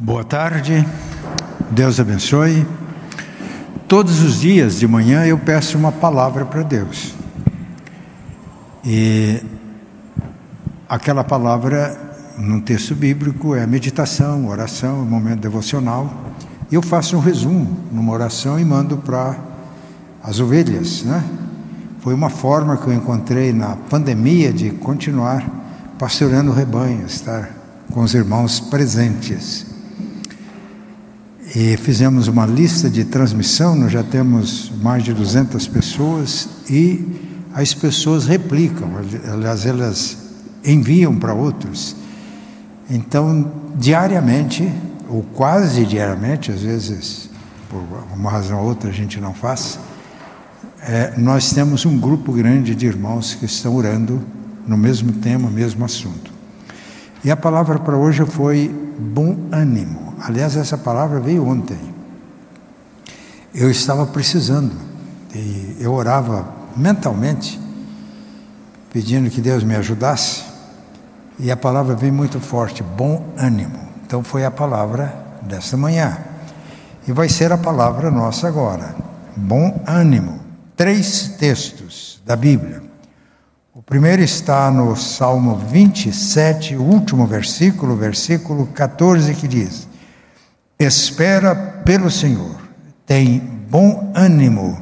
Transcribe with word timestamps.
Boa 0.00 0.22
tarde, 0.22 0.86
Deus 1.72 1.98
abençoe. 1.98 2.64
Todos 3.88 4.22
os 4.22 4.38
dias 4.38 4.78
de 4.78 4.86
manhã 4.86 5.26
eu 5.26 5.36
peço 5.36 5.76
uma 5.76 5.90
palavra 5.90 6.44
para 6.44 6.62
Deus. 6.62 7.16
E 8.84 9.42
aquela 10.88 11.24
palavra, 11.24 12.14
num 12.38 12.60
texto 12.60 12.94
bíblico, 12.94 13.56
é 13.56 13.66
meditação, 13.66 14.46
oração, 14.46 15.04
momento 15.04 15.40
devocional. 15.40 16.08
Eu 16.70 16.80
faço 16.80 17.16
um 17.16 17.20
resumo 17.20 17.76
numa 17.90 18.12
oração 18.12 18.56
e 18.56 18.64
mando 18.64 18.98
para 18.98 19.36
as 20.22 20.38
ovelhas, 20.38 21.02
né? 21.02 21.24
Foi 22.02 22.14
uma 22.14 22.30
forma 22.30 22.76
que 22.76 22.86
eu 22.86 22.92
encontrei 22.92 23.52
na 23.52 23.74
pandemia 23.74 24.52
de 24.52 24.70
continuar 24.70 25.44
pastoreando 25.98 26.52
o 26.52 26.54
rebanho, 26.54 27.04
estar 27.04 27.50
com 27.90 28.02
os 28.02 28.14
irmãos 28.14 28.60
presentes. 28.60 29.77
E 31.54 31.78
fizemos 31.78 32.28
uma 32.28 32.44
lista 32.44 32.90
de 32.90 33.04
transmissão, 33.04 33.74
nós 33.74 33.90
já 33.90 34.02
temos 34.02 34.70
mais 34.82 35.02
de 35.02 35.14
200 35.14 35.66
pessoas 35.68 36.46
e 36.68 37.02
as 37.54 37.72
pessoas 37.72 38.26
replicam, 38.26 38.90
aliás, 39.32 39.64
elas 39.64 40.18
enviam 40.62 41.16
para 41.16 41.32
outros. 41.32 41.96
Então, 42.90 43.50
diariamente, 43.76 44.70
ou 45.08 45.22
quase 45.22 45.86
diariamente, 45.86 46.52
às 46.52 46.60
vezes, 46.60 47.30
por 47.70 47.82
uma 48.14 48.30
razão 48.30 48.60
ou 48.60 48.66
outra, 48.66 48.90
a 48.90 48.92
gente 48.92 49.18
não 49.18 49.32
faz, 49.32 49.78
é, 50.82 51.14
nós 51.16 51.50
temos 51.52 51.86
um 51.86 51.98
grupo 51.98 52.30
grande 52.30 52.74
de 52.74 52.86
irmãos 52.86 53.34
que 53.34 53.46
estão 53.46 53.74
orando 53.74 54.20
no 54.66 54.76
mesmo 54.76 55.12
tema, 55.14 55.50
mesmo 55.50 55.82
assunto. 55.82 56.30
E 57.24 57.30
a 57.30 57.36
palavra 57.36 57.78
para 57.78 57.96
hoje 57.96 58.24
foi 58.26 58.68
bom 58.98 59.36
ânimo. 59.50 60.07
Aliás, 60.20 60.56
essa 60.56 60.76
palavra 60.76 61.20
veio 61.20 61.46
ontem. 61.46 61.78
Eu 63.54 63.70
estava 63.70 64.06
precisando, 64.06 64.72
e 65.34 65.76
eu 65.80 65.92
orava 65.92 66.46
mentalmente, 66.76 67.60
pedindo 68.92 69.30
que 69.30 69.40
Deus 69.40 69.62
me 69.64 69.74
ajudasse, 69.74 70.44
e 71.38 71.50
a 71.50 71.56
palavra 71.56 71.94
veio 71.94 72.12
muito 72.12 72.40
forte: 72.40 72.82
bom 72.82 73.24
ânimo. 73.36 73.78
Então, 74.06 74.22
foi 74.22 74.44
a 74.44 74.50
palavra 74.50 75.14
desta 75.42 75.76
manhã. 75.76 76.18
E 77.06 77.12
vai 77.12 77.28
ser 77.28 77.52
a 77.52 77.58
palavra 77.58 78.10
nossa 78.10 78.48
agora: 78.48 78.94
bom 79.36 79.82
ânimo. 79.86 80.40
Três 80.76 81.36
textos 81.38 82.20
da 82.24 82.36
Bíblia. 82.36 82.82
O 83.74 83.82
primeiro 83.82 84.22
está 84.22 84.70
no 84.70 84.94
Salmo 84.96 85.56
27, 85.56 86.76
o 86.76 86.82
último 86.82 87.26
versículo, 87.26 87.96
versículo 87.96 88.66
14, 88.66 89.34
que 89.34 89.48
diz: 89.48 89.88
Espera 90.78 91.56
pelo 91.84 92.10
Senhor, 92.10 92.56
tem 93.04 93.40
bom 93.40 94.12
ânimo 94.14 94.80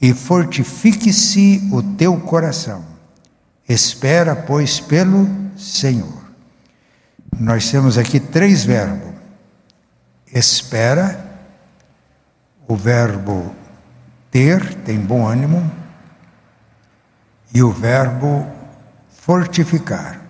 e 0.00 0.14
fortifique-se 0.14 1.68
o 1.72 1.82
teu 1.82 2.18
coração. 2.20 2.84
Espera, 3.68 4.34
pois, 4.34 4.80
pelo 4.80 5.28
Senhor. 5.56 6.24
Nós 7.38 7.70
temos 7.70 7.98
aqui 7.98 8.18
três 8.18 8.64
verbos: 8.64 9.12
espera, 10.32 11.24
o 12.66 12.76
verbo 12.76 13.54
ter, 14.30 14.74
tem 14.84 14.98
bom 14.98 15.26
ânimo, 15.26 15.70
e 17.52 17.62
o 17.62 17.70
verbo 17.70 18.46
fortificar. 19.08 20.20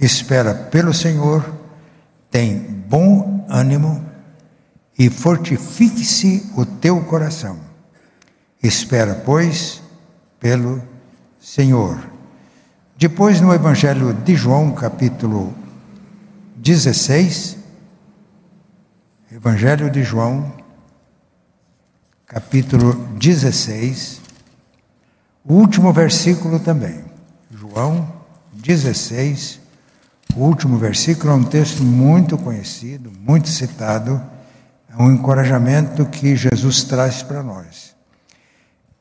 Espera 0.00 0.54
pelo 0.54 0.92
Senhor, 0.92 1.54
tem 2.30 2.58
bom 2.58 3.46
ânimo 3.48 4.03
e 4.98 5.10
fortifique-se 5.10 6.50
o 6.56 6.64
teu 6.64 7.00
coração. 7.02 7.58
Espera, 8.62 9.14
pois, 9.14 9.82
pelo 10.38 10.82
Senhor. 11.40 11.98
Depois, 12.96 13.40
no 13.40 13.52
Evangelho 13.52 14.14
de 14.14 14.34
João, 14.34 14.72
capítulo 14.72 15.52
16, 16.56 17.56
Evangelho 19.32 19.90
de 19.90 20.02
João, 20.04 20.54
capítulo 22.24 22.94
16, 23.18 24.20
o 25.44 25.54
último 25.54 25.92
versículo 25.92 26.60
também. 26.60 27.04
João 27.50 28.10
16, 28.52 29.60
o 30.36 30.40
último 30.40 30.78
versículo 30.78 31.32
é 31.32 31.36
um 31.36 31.44
texto 31.44 31.82
muito 31.82 32.38
conhecido, 32.38 33.12
muito 33.20 33.48
citado 33.48 34.22
é 34.96 35.02
um 35.02 35.12
encorajamento 35.12 36.06
que 36.06 36.36
Jesus 36.36 36.84
traz 36.84 37.22
para 37.22 37.42
nós. 37.42 37.94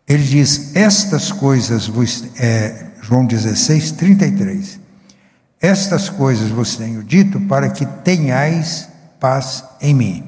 Ele 0.08 0.24
diz: 0.24 0.76
Estas 0.76 1.32
coisas 1.32 1.88
vos. 1.88 2.26
É, 2.40 2.88
João 3.02 3.26
16, 3.26 3.92
33. 3.92 4.80
Estas 5.62 6.10
coisas 6.10 6.50
vos 6.50 6.76
tenho 6.76 7.04
dito 7.04 7.40
para 7.42 7.70
que 7.70 7.86
tenhais 7.86 8.90
paz 9.20 9.64
em 9.82 9.94
mim. 9.94 10.24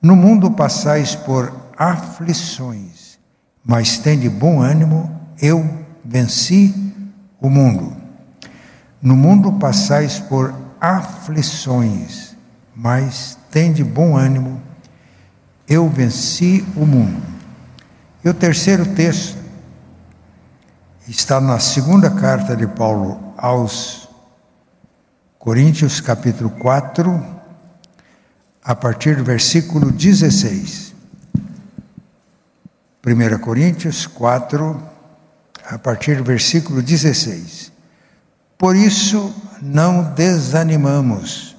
No 0.00 0.16
mundo 0.16 0.50
passais 0.50 1.14
por 1.14 1.52
aflições, 1.76 3.18
mas 3.64 3.98
tende 3.98 4.28
bom 4.28 4.60
ânimo, 4.60 5.10
eu 5.40 5.68
venci 6.04 6.74
o 7.40 7.48
mundo. 7.48 7.96
No 9.00 9.16
mundo 9.16 9.52
passais 9.52 10.18
por 10.18 10.54
aflições, 10.80 12.36
mas 12.74 13.38
tende 13.50 13.84
bom 13.84 14.16
ânimo, 14.16 14.60
eu 15.68 15.88
venci 15.88 16.64
o 16.76 16.86
mundo. 16.86 17.22
E 18.24 18.28
o 18.28 18.34
terceiro 18.34 18.94
texto 18.94 19.36
está 21.08 21.40
na 21.40 21.58
segunda 21.58 22.10
carta 22.10 22.56
de 22.56 22.66
Paulo 22.66 23.34
aos 23.36 24.08
Coríntios, 25.38 26.00
capítulo 26.00 26.50
4, 26.50 27.24
a 28.64 28.74
partir 28.74 29.16
do 29.16 29.24
versículo 29.24 29.92
16. 29.92 30.94
1 33.06 33.38
Coríntios 33.38 34.06
4, 34.08 34.82
a 35.68 35.78
partir 35.78 36.16
do 36.16 36.24
versículo 36.24 36.82
16. 36.82 37.70
Por 38.58 38.74
isso 38.74 39.32
não 39.62 40.02
desanimamos. 40.14 41.56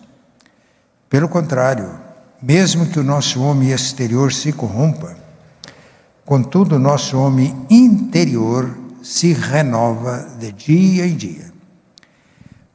Pelo 1.09 1.29
contrário, 1.29 2.06
mesmo 2.41 2.85
que 2.85 2.99
o 2.99 3.03
nosso 3.03 3.41
homem 3.41 3.71
exterior 3.71 4.31
se 4.31 4.51
corrompa, 4.51 5.15
contudo, 6.25 6.75
o 6.75 6.79
nosso 6.79 7.17
homem 7.17 7.55
interior 7.69 8.77
se 9.01 9.33
renova 9.33 10.27
de 10.39 10.51
dia 10.51 11.07
em 11.07 11.15
dia. 11.15 11.51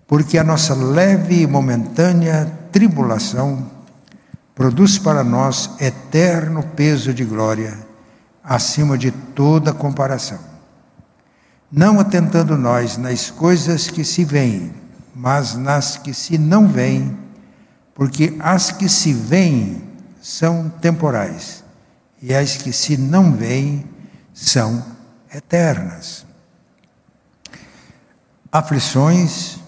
Porque 0.06 0.36
a 0.36 0.44
nossa 0.44 0.74
leve 0.74 1.42
e 1.42 1.46
momentânea 1.46 2.52
tribulação 2.70 3.70
produz 4.54 4.98
para 4.98 5.22
nós 5.24 5.70
eterno 5.80 6.62
peso 6.62 7.14
de 7.14 7.24
glória, 7.24 7.78
acima 8.42 8.98
de 8.98 9.10
toda 9.10 9.72
comparação. 9.72 10.38
Não 11.70 11.98
atentando 11.98 12.58
nós 12.58 12.98
nas 12.98 13.30
coisas 13.30 13.88
que 13.88 14.04
se 14.04 14.24
veem, 14.24 14.72
mas 15.14 15.54
nas 15.54 15.96
que 15.96 16.12
se 16.12 16.36
não 16.36 16.68
veem 16.68 17.16
porque 18.02 18.34
as 18.40 18.72
que 18.72 18.88
se 18.88 19.12
veem 19.12 19.80
são 20.20 20.68
temporais 20.68 21.62
e 22.20 22.34
as 22.34 22.56
que 22.56 22.72
se 22.72 22.96
não 22.96 23.32
veem 23.32 23.88
são 24.34 24.84
eternas. 25.32 26.26
Aflições, 28.50 29.58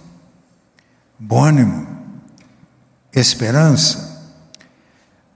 bom 1.16 1.44
ânimo, 1.44 1.86
esperança. 3.12 4.34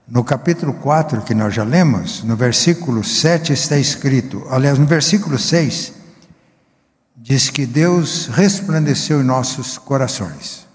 No 0.05 0.21
capítulo 0.21 0.73
4 0.73 1.21
que 1.21 1.33
nós 1.33 1.53
já 1.53 1.63
lemos, 1.63 2.21
no 2.23 2.35
versículo 2.35 3.01
7 3.01 3.53
está 3.53 3.77
escrito, 3.77 4.45
aliás, 4.49 4.77
no 4.77 4.85
versículo 4.85 5.39
6, 5.39 5.93
diz 7.15 7.49
que 7.49 7.65
Deus 7.65 8.27
resplandeceu 8.27 9.21
em 9.21 9.23
nossos 9.23 9.77
corações. 9.77 10.67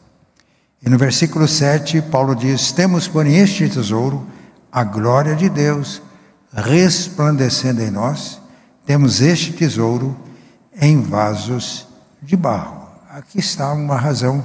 E 0.85 0.91
no 0.91 0.99
versículo 0.99 1.49
7, 1.49 2.03
Paulo 2.03 2.35
diz: 2.35 2.71
Temos, 2.71 3.09
porém, 3.09 3.37
este 3.37 3.69
tesouro, 3.69 4.27
a 4.71 4.85
glória 4.85 5.35
de 5.35 5.49
Deus, 5.49 6.03
resplandecendo 6.53 7.81
em 7.81 7.91
nós, 7.91 8.39
temos 8.85 9.23
este 9.23 9.53
tesouro 9.53 10.15
em 10.79 11.01
vasos 11.01 11.89
de 12.21 12.37
barro. 12.37 12.87
Aqui 13.11 13.39
está 13.39 13.73
uma 13.73 13.97
razão 13.97 14.45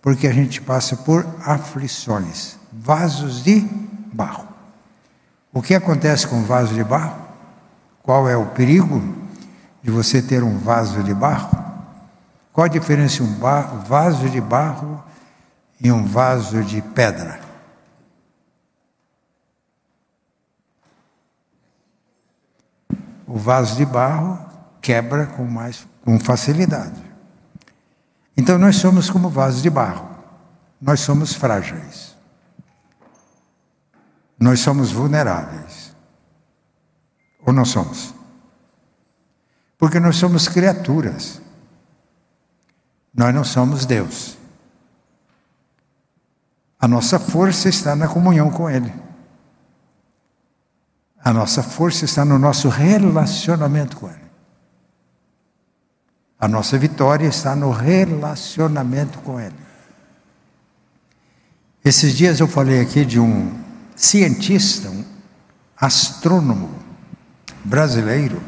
porque 0.00 0.26
a 0.26 0.32
gente 0.32 0.62
passa 0.62 0.96
por 0.96 1.26
aflições. 1.44 2.56
Vasos 2.72 3.42
de 3.44 3.60
barro. 4.12 4.46
O 5.52 5.60
que 5.60 5.74
acontece 5.74 6.26
com 6.26 6.42
vaso 6.42 6.72
de 6.72 6.84
barro? 6.84 7.20
Qual 8.02 8.28
é 8.28 8.36
o 8.36 8.46
perigo 8.46 9.02
de 9.82 9.90
você 9.90 10.22
ter 10.22 10.42
um 10.42 10.56
vaso 10.58 11.02
de 11.02 11.12
barro? 11.12 11.64
Qual 12.52 12.64
a 12.64 12.68
diferença 12.68 13.22
um 13.22 13.36
vaso 13.86 14.30
de 14.30 14.40
barro 14.40 15.02
e 15.80 15.92
um 15.92 16.04
vaso 16.04 16.62
de 16.62 16.80
pedra. 16.80 17.40
O 23.26 23.36
vaso 23.36 23.76
de 23.76 23.84
barro 23.84 24.38
quebra 24.80 25.26
com 25.26 25.44
mais 25.44 25.86
com 26.04 26.18
facilidade. 26.20 27.02
Então 28.36 28.56
nós 28.58 28.76
somos 28.76 29.10
como 29.10 29.28
vasos 29.28 29.60
de 29.60 29.68
barro. 29.68 30.08
Nós 30.80 31.00
somos 31.00 31.34
frágeis. 31.34 32.14
Nós 34.38 34.60
somos 34.60 34.92
vulneráveis. 34.92 35.94
Ou 37.44 37.52
não 37.52 37.64
somos? 37.64 38.14
Porque 39.78 39.98
nós 39.98 40.16
somos 40.16 40.46
criaturas. 40.46 41.40
Nós 43.12 43.34
não 43.34 43.42
somos 43.42 43.84
Deus. 43.84 44.36
A 46.78 46.86
nossa 46.86 47.18
força 47.18 47.68
está 47.68 47.96
na 47.96 48.06
comunhão 48.06 48.50
com 48.50 48.68
Ele. 48.68 48.92
A 51.24 51.32
nossa 51.32 51.62
força 51.62 52.04
está 52.04 52.24
no 52.24 52.38
nosso 52.38 52.68
relacionamento 52.68 53.96
com 53.96 54.08
Ele. 54.08 54.26
A 56.38 56.46
nossa 56.46 56.78
vitória 56.78 57.26
está 57.26 57.56
no 57.56 57.70
relacionamento 57.70 59.18
com 59.20 59.40
Ele. 59.40 59.56
Esses 61.84 62.14
dias 62.14 62.40
eu 62.40 62.46
falei 62.46 62.80
aqui 62.80 63.04
de 63.04 63.18
um 63.18 63.58
cientista, 63.94 64.90
um 64.90 65.04
astrônomo 65.76 66.70
brasileiro, 67.64 68.42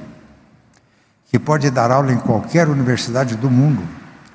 que 1.26 1.38
pode 1.38 1.70
dar 1.70 1.90
aula 1.90 2.12
em 2.12 2.18
qualquer 2.18 2.68
universidade 2.68 3.36
do 3.36 3.50
mundo, 3.50 3.82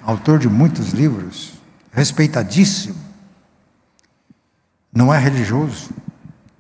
autor 0.04 0.40
de 0.40 0.50
muitos 0.50 0.90
livros, 0.90 1.54
respeitadíssimo, 1.92 2.96
não 4.94 5.14
é 5.14 5.18
religioso, 5.18 5.90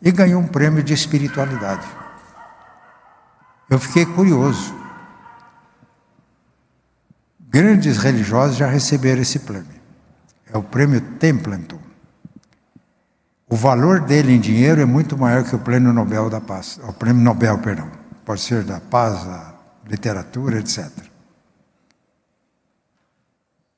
e 0.01 0.11
ganhou 0.11 0.41
um 0.41 0.47
prêmio 0.47 0.83
de 0.83 0.93
espiritualidade. 0.93 1.87
Eu 3.69 3.79
fiquei 3.79 4.05
curioso. 4.05 4.75
Grandes 7.39 7.97
religiosos 7.97 8.57
já 8.57 8.67
receberam 8.67 9.21
esse 9.21 9.39
prêmio. 9.39 9.81
É 10.51 10.57
o 10.57 10.63
prêmio 10.63 10.99
Templeton. 10.99 11.79
O 13.47 13.55
valor 13.55 14.01
dele 14.01 14.33
em 14.33 14.39
dinheiro 14.39 14.81
é 14.81 14.85
muito 14.85 15.17
maior 15.17 15.43
que 15.43 15.55
o 15.55 15.59
prêmio 15.59 15.93
Nobel 15.93 16.29
da 16.29 16.41
Paz, 16.41 16.79
o 16.83 16.93
prêmio 16.93 17.23
Nobel, 17.23 17.59
perdão. 17.59 17.89
Pode 18.25 18.41
ser 18.41 18.63
da 18.63 18.79
paz, 18.79 19.23
da 19.25 19.53
literatura, 19.85 20.59
etc. 20.59 20.89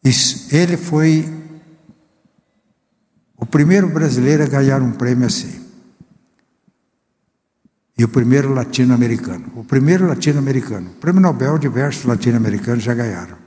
Isso, 0.03 0.55
ele 0.55 0.77
foi 0.77 1.44
o 3.45 3.47
primeiro 3.47 3.87
brasileiro 3.87 4.41
a 4.41 4.47
ganhar 4.47 4.81
um 4.81 4.91
prêmio 4.91 5.27
assim. 5.27 5.61
E 7.95 8.03
o 8.03 8.07
primeiro 8.07 8.51
latino-americano. 8.51 9.51
O 9.55 9.63
primeiro 9.63 10.07
latino-americano. 10.07 10.89
Prêmio 10.99 11.21
Nobel, 11.21 11.59
diversos 11.59 12.05
latino-americanos 12.05 12.83
já 12.83 12.95
ganharam. 12.95 13.37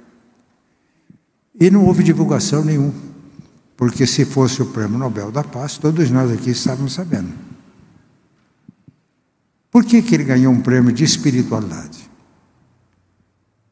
E 1.60 1.68
não 1.68 1.84
houve 1.84 2.04
divulgação 2.04 2.64
nenhuma. 2.64 2.94
Porque 3.76 4.06
se 4.06 4.24
fosse 4.24 4.62
o 4.62 4.66
prêmio 4.66 4.98
Nobel 4.98 5.32
da 5.32 5.42
Paz, 5.42 5.78
todos 5.78 6.08
nós 6.12 6.30
aqui 6.30 6.50
estávamos 6.50 6.92
sabendo. 6.92 7.32
Por 9.68 9.84
que, 9.84 10.00
que 10.00 10.14
ele 10.14 10.24
ganhou 10.24 10.52
um 10.52 10.60
prêmio 10.60 10.92
de 10.92 11.02
espiritualidade? 11.02 12.08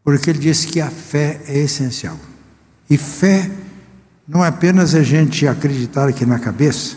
Porque 0.03 0.31
ele 0.31 0.41
disse 0.41 0.67
que 0.67 0.81
a 0.81 0.91
fé 0.91 1.41
é 1.47 1.57
essencial. 1.57 2.19
E 2.91 2.99
fé 2.99 3.49
não 4.27 4.45
é 4.45 4.49
apenas 4.49 4.95
a 4.95 5.03
gente 5.03 5.47
acreditar 5.47 6.09
aqui 6.09 6.27
na 6.27 6.39
cabeça 6.39 6.97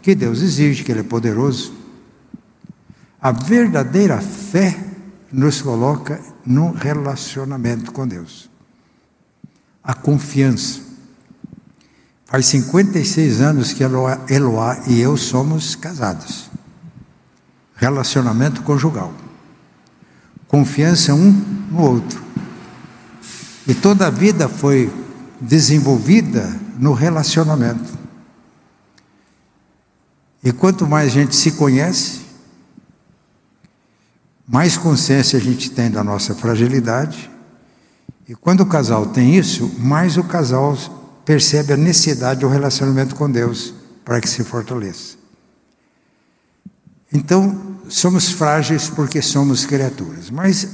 que 0.00 0.14
Deus 0.14 0.40
existe, 0.40 0.82
que 0.82 0.90
Ele 0.90 1.00
é 1.00 1.04
poderoso. 1.04 1.74
A 3.20 3.32
verdadeira 3.32 4.18
fé 4.18 4.78
nos 5.30 5.60
coloca 5.60 6.18
num 6.44 6.72
relacionamento 6.72 7.92
com 7.92 8.08
Deus. 8.08 8.48
A 9.84 9.92
confiança. 9.92 10.80
Faz 12.24 12.46
56 12.46 13.40
anos 13.40 13.72
que 13.72 13.82
Eloá, 13.82 14.20
Eloá 14.28 14.84
e 14.86 15.00
eu 15.00 15.16
somos 15.16 15.74
casados. 15.74 16.50
Relacionamento 17.76 18.62
conjugal. 18.62 19.12
Confiança 20.48 21.12
um 21.12 21.30
no 21.70 21.82
outro. 21.82 22.22
E 23.66 23.74
toda 23.74 24.06
a 24.06 24.10
vida 24.10 24.48
foi 24.48 24.92
desenvolvida 25.40 26.59
no 26.80 26.94
relacionamento. 26.94 27.92
E 30.42 30.50
quanto 30.50 30.86
mais 30.86 31.08
a 31.08 31.10
gente 31.10 31.36
se 31.36 31.52
conhece, 31.52 32.22
mais 34.48 34.78
consciência 34.78 35.38
a 35.38 35.42
gente 35.42 35.70
tem 35.70 35.90
da 35.90 36.02
nossa 36.02 36.34
fragilidade. 36.34 37.30
E 38.26 38.34
quando 38.34 38.62
o 38.62 38.66
casal 38.66 39.06
tem 39.06 39.36
isso, 39.36 39.70
mais 39.78 40.16
o 40.16 40.24
casal 40.24 40.74
percebe 41.26 41.74
a 41.74 41.76
necessidade 41.76 42.40
do 42.40 42.48
relacionamento 42.48 43.14
com 43.14 43.30
Deus 43.30 43.74
para 44.02 44.18
que 44.18 44.28
se 44.28 44.42
fortaleça. 44.42 45.16
Então, 47.12 47.76
somos 47.90 48.30
frágeis 48.30 48.88
porque 48.88 49.20
somos 49.20 49.66
criaturas, 49.66 50.30
mas, 50.30 50.66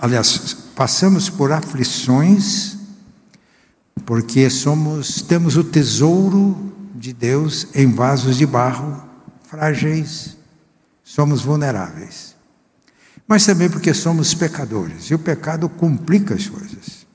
aliás, 0.00 0.56
passamos 0.74 1.28
por 1.28 1.52
aflições 1.52 2.77
porque 4.04 4.48
somos 4.50 5.22
temos 5.22 5.56
o 5.56 5.64
tesouro 5.64 6.72
de 6.94 7.12
Deus 7.12 7.68
em 7.74 7.92
vasos 7.92 8.36
de 8.36 8.46
barro, 8.46 9.02
frágeis, 9.48 10.36
somos 11.02 11.42
vulneráveis. 11.42 12.36
Mas 13.26 13.44
também 13.44 13.68
porque 13.68 13.92
somos 13.92 14.34
pecadores, 14.34 15.10
e 15.10 15.14
o 15.14 15.18
pecado 15.18 15.68
complica 15.68 16.34
as 16.34 16.48
coisas. 16.48 17.06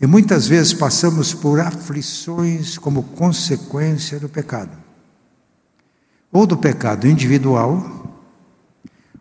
E 0.00 0.06
muitas 0.06 0.46
vezes 0.46 0.74
passamos 0.74 1.32
por 1.32 1.58
aflições 1.58 2.76
como 2.76 3.02
consequência 3.02 4.20
do 4.20 4.28
pecado. 4.28 4.76
Ou 6.30 6.46
do 6.46 6.56
pecado 6.58 7.08
individual, 7.08 8.04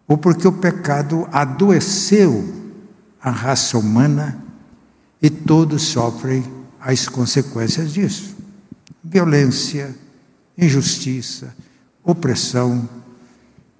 ou 0.07 0.17
porque 0.17 0.47
o 0.47 0.51
pecado 0.51 1.27
adoeceu 1.31 2.53
a 3.21 3.31
raça 3.31 3.77
humana 3.77 4.42
e 5.23 5.29
todos 5.29 5.83
sofrem 5.83 6.43
as 6.81 7.07
consequências 7.07 7.93
disso: 7.93 8.35
violência, 9.01 9.95
injustiça, 10.57 11.55
opressão, 12.03 12.87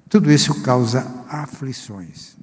tudo 0.08 0.32
isso 0.32 0.62
causa 0.62 1.06
aflições. 1.27 2.38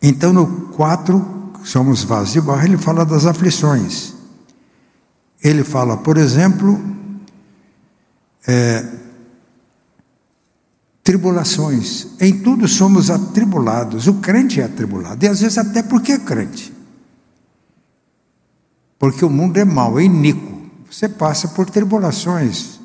Então, 0.00 0.32
no 0.32 0.68
4, 0.68 1.52
somos 1.62 2.02
vasos 2.02 2.32
de 2.32 2.40
barro, 2.40 2.64
ele 2.64 2.78
fala 2.78 3.04
das 3.04 3.26
aflições. 3.26 4.14
Ele 5.42 5.62
fala, 5.62 5.98
por 5.98 6.16
exemplo, 6.16 6.80
é, 8.46 8.86
tribulações. 11.04 12.08
Em 12.18 12.38
tudo 12.40 12.66
somos 12.66 13.10
atribulados. 13.10 14.06
O 14.06 14.14
crente 14.14 14.60
é 14.60 14.64
atribulado, 14.64 15.22
e 15.22 15.28
às 15.28 15.40
vezes 15.40 15.58
até 15.58 15.82
porque 15.82 16.12
é 16.12 16.18
crente. 16.18 16.79
Porque 19.00 19.24
o 19.24 19.30
mundo 19.30 19.56
é 19.56 19.64
mau, 19.64 19.98
é 19.98 20.04
iníquo. 20.04 20.60
Você 20.90 21.08
passa 21.08 21.48
por 21.48 21.70
tribulações. 21.70 22.78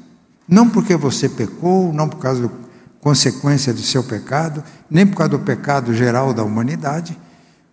Não 0.47 0.69
porque 0.69 0.95
você 0.95 1.27
pecou, 1.27 1.91
não 1.91 2.07
por 2.07 2.19
causa 2.19 2.47
da 2.47 2.53
consequência 3.01 3.73
do 3.73 3.81
seu 3.81 4.01
pecado, 4.01 4.63
nem 4.89 5.05
por 5.05 5.17
causa 5.17 5.31
do 5.31 5.39
pecado 5.39 5.93
geral 5.93 6.33
da 6.33 6.41
humanidade, 6.41 7.19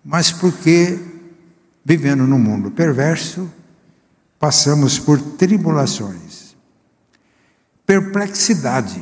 mas 0.05 0.33
porque, 0.33 0.99
vivendo 1.85 2.27
num 2.27 2.39
mundo 2.39 2.69
perverso, 2.69 3.49
passamos 4.41 4.99
por 4.99 5.21
tribulações. 5.21 6.57
Perplexidade. 7.87 9.01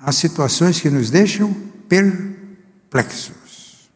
Há 0.00 0.12
situações 0.12 0.80
que 0.80 0.88
nos 0.88 1.10
deixam 1.10 1.52
perplexos. 1.88 3.90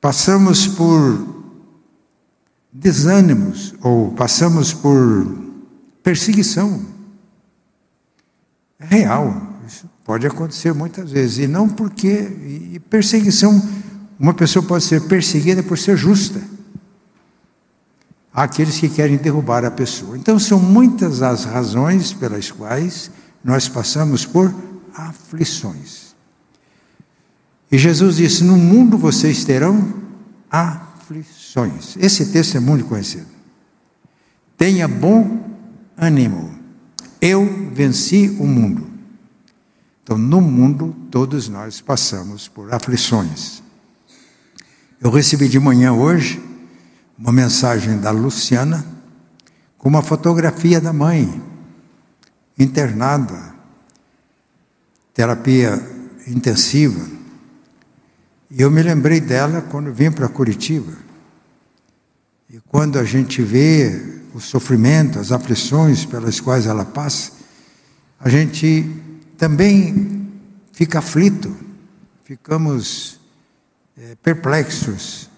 Passamos 0.00 0.66
por 0.66 1.39
desânimos 2.72 3.74
ou 3.82 4.12
passamos 4.12 4.72
por 4.72 5.26
perseguição. 6.02 6.84
É 8.78 8.86
real, 8.86 9.58
isso 9.66 9.88
pode 10.04 10.26
acontecer 10.26 10.72
muitas 10.72 11.10
vezes, 11.10 11.38
e 11.38 11.46
não 11.46 11.68
porque 11.68 12.08
e 12.72 12.80
perseguição, 12.88 13.62
uma 14.18 14.34
pessoa 14.34 14.64
pode 14.64 14.84
ser 14.84 15.02
perseguida 15.02 15.62
por 15.62 15.78
ser 15.78 15.96
justa. 15.96 16.40
Há 18.32 18.44
aqueles 18.44 18.78
que 18.78 18.88
querem 18.88 19.16
derrubar 19.16 19.64
a 19.64 19.70
pessoa. 19.70 20.16
Então 20.16 20.38
são 20.38 20.60
muitas 20.60 21.20
as 21.20 21.44
razões 21.44 22.12
pelas 22.12 22.50
quais 22.50 23.10
nós 23.42 23.68
passamos 23.68 24.24
por 24.24 24.54
aflições. 24.94 26.14
E 27.72 27.76
Jesus 27.76 28.16
disse: 28.16 28.44
No 28.44 28.56
mundo 28.56 28.96
vocês 28.96 29.44
terão 29.44 29.94
aflições 30.50 30.79
aflições. 31.50 31.96
Esse 31.98 32.26
texto 32.26 32.56
é 32.56 32.60
muito 32.60 32.84
conhecido. 32.84 33.26
Tenha 34.56 34.86
bom 34.86 35.50
ânimo. 35.96 36.54
Eu 37.20 37.70
venci 37.72 38.36
o 38.38 38.46
mundo. 38.46 38.88
Então, 40.02 40.16
no 40.16 40.40
mundo, 40.40 40.94
todos 41.10 41.48
nós 41.48 41.80
passamos 41.80 42.48
por 42.48 42.72
aflições. 42.72 43.62
Eu 45.00 45.10
recebi 45.10 45.48
de 45.48 45.58
manhã 45.58 45.92
hoje 45.92 46.42
uma 47.18 47.32
mensagem 47.32 47.98
da 47.98 48.10
Luciana 48.10 48.84
com 49.76 49.88
uma 49.88 50.02
fotografia 50.02 50.80
da 50.80 50.92
mãe, 50.92 51.40
internada, 52.58 53.54
terapia 55.14 55.82
intensiva. 56.26 57.06
E 58.50 58.60
eu 58.60 58.70
me 58.70 58.82
lembrei 58.82 59.20
dela 59.20 59.62
quando 59.62 59.92
vim 59.92 60.10
para 60.10 60.28
Curitiba. 60.28 61.09
E 62.52 62.58
quando 62.66 62.98
a 62.98 63.04
gente 63.04 63.40
vê 63.42 64.22
o 64.34 64.40
sofrimento, 64.40 65.20
as 65.20 65.30
aflições 65.30 66.04
pelas 66.04 66.40
quais 66.40 66.66
ela 66.66 66.84
passa, 66.84 67.30
a 68.18 68.28
gente 68.28 68.90
também 69.38 70.28
fica 70.72 70.98
aflito, 70.98 71.54
ficamos 72.24 73.20
é, 73.96 74.16
perplexos. 74.16 75.30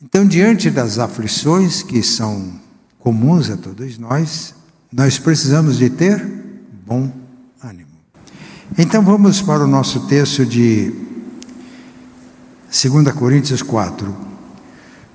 Então, 0.00 0.26
diante 0.26 0.70
das 0.70 0.98
aflições 0.98 1.82
que 1.82 2.02
são 2.02 2.58
comuns 2.98 3.50
a 3.50 3.58
todos 3.58 3.98
nós, 3.98 4.54
nós 4.90 5.18
precisamos 5.18 5.76
de 5.76 5.90
ter 5.90 6.18
bom 6.86 7.12
ânimo. 7.62 7.90
Então 8.78 9.04
vamos 9.04 9.42
para 9.42 9.64
o 9.64 9.66
nosso 9.66 10.06
texto 10.06 10.46
de 10.46 10.94
2 12.70 13.12
Coríntios 13.14 13.60
4. 13.60 14.31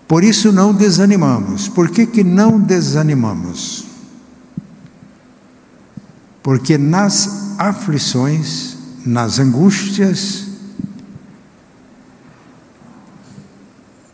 Por 0.08 0.24
isso 0.24 0.52
não 0.52 0.74
desanimamos. 0.74 1.68
Por 1.68 1.90
que, 1.90 2.06
que 2.06 2.24
não 2.24 2.60
desanimamos? 2.60 3.86
Porque 6.42 6.78
nas 6.78 7.60
aflições, 7.60 8.78
nas 9.06 9.38
angústias, 9.38 10.48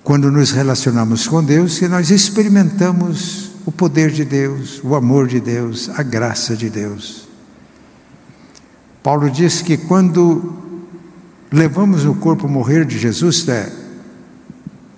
quando 0.03 0.31
nos 0.31 0.51
relacionamos 0.51 1.27
com 1.27 1.43
Deus, 1.43 1.77
que 1.77 1.88
nós 1.88 2.09
experimentamos 2.09 3.51
o 3.65 3.71
poder 3.71 4.12
de 4.12 4.25
Deus, 4.25 4.81
o 4.83 4.95
amor 4.95 5.27
de 5.27 5.39
Deus, 5.39 5.89
a 5.89 6.01
graça 6.01 6.55
de 6.55 6.69
Deus. 6.69 7.27
Paulo 9.03 9.29
diz 9.29 9.62
que 9.62 9.77
quando 9.77 10.57
levamos 11.51 12.03
o 12.03 12.15
corpo 12.15 12.47
morrer 12.47 12.83
de 12.83 12.97
Jesus, 12.97 13.47
é, 13.47 13.82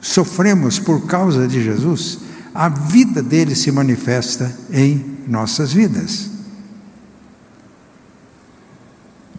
sofremos 0.05 0.77
por 0.77 1.07
causa 1.07 1.47
de 1.47 1.63
Jesus, 1.63 2.19
a 2.53 2.69
vida 2.69 3.23
dele 3.23 3.55
se 3.55 3.71
manifesta 3.71 4.55
em 4.71 5.03
nossas 5.27 5.73
vidas. 5.73 6.29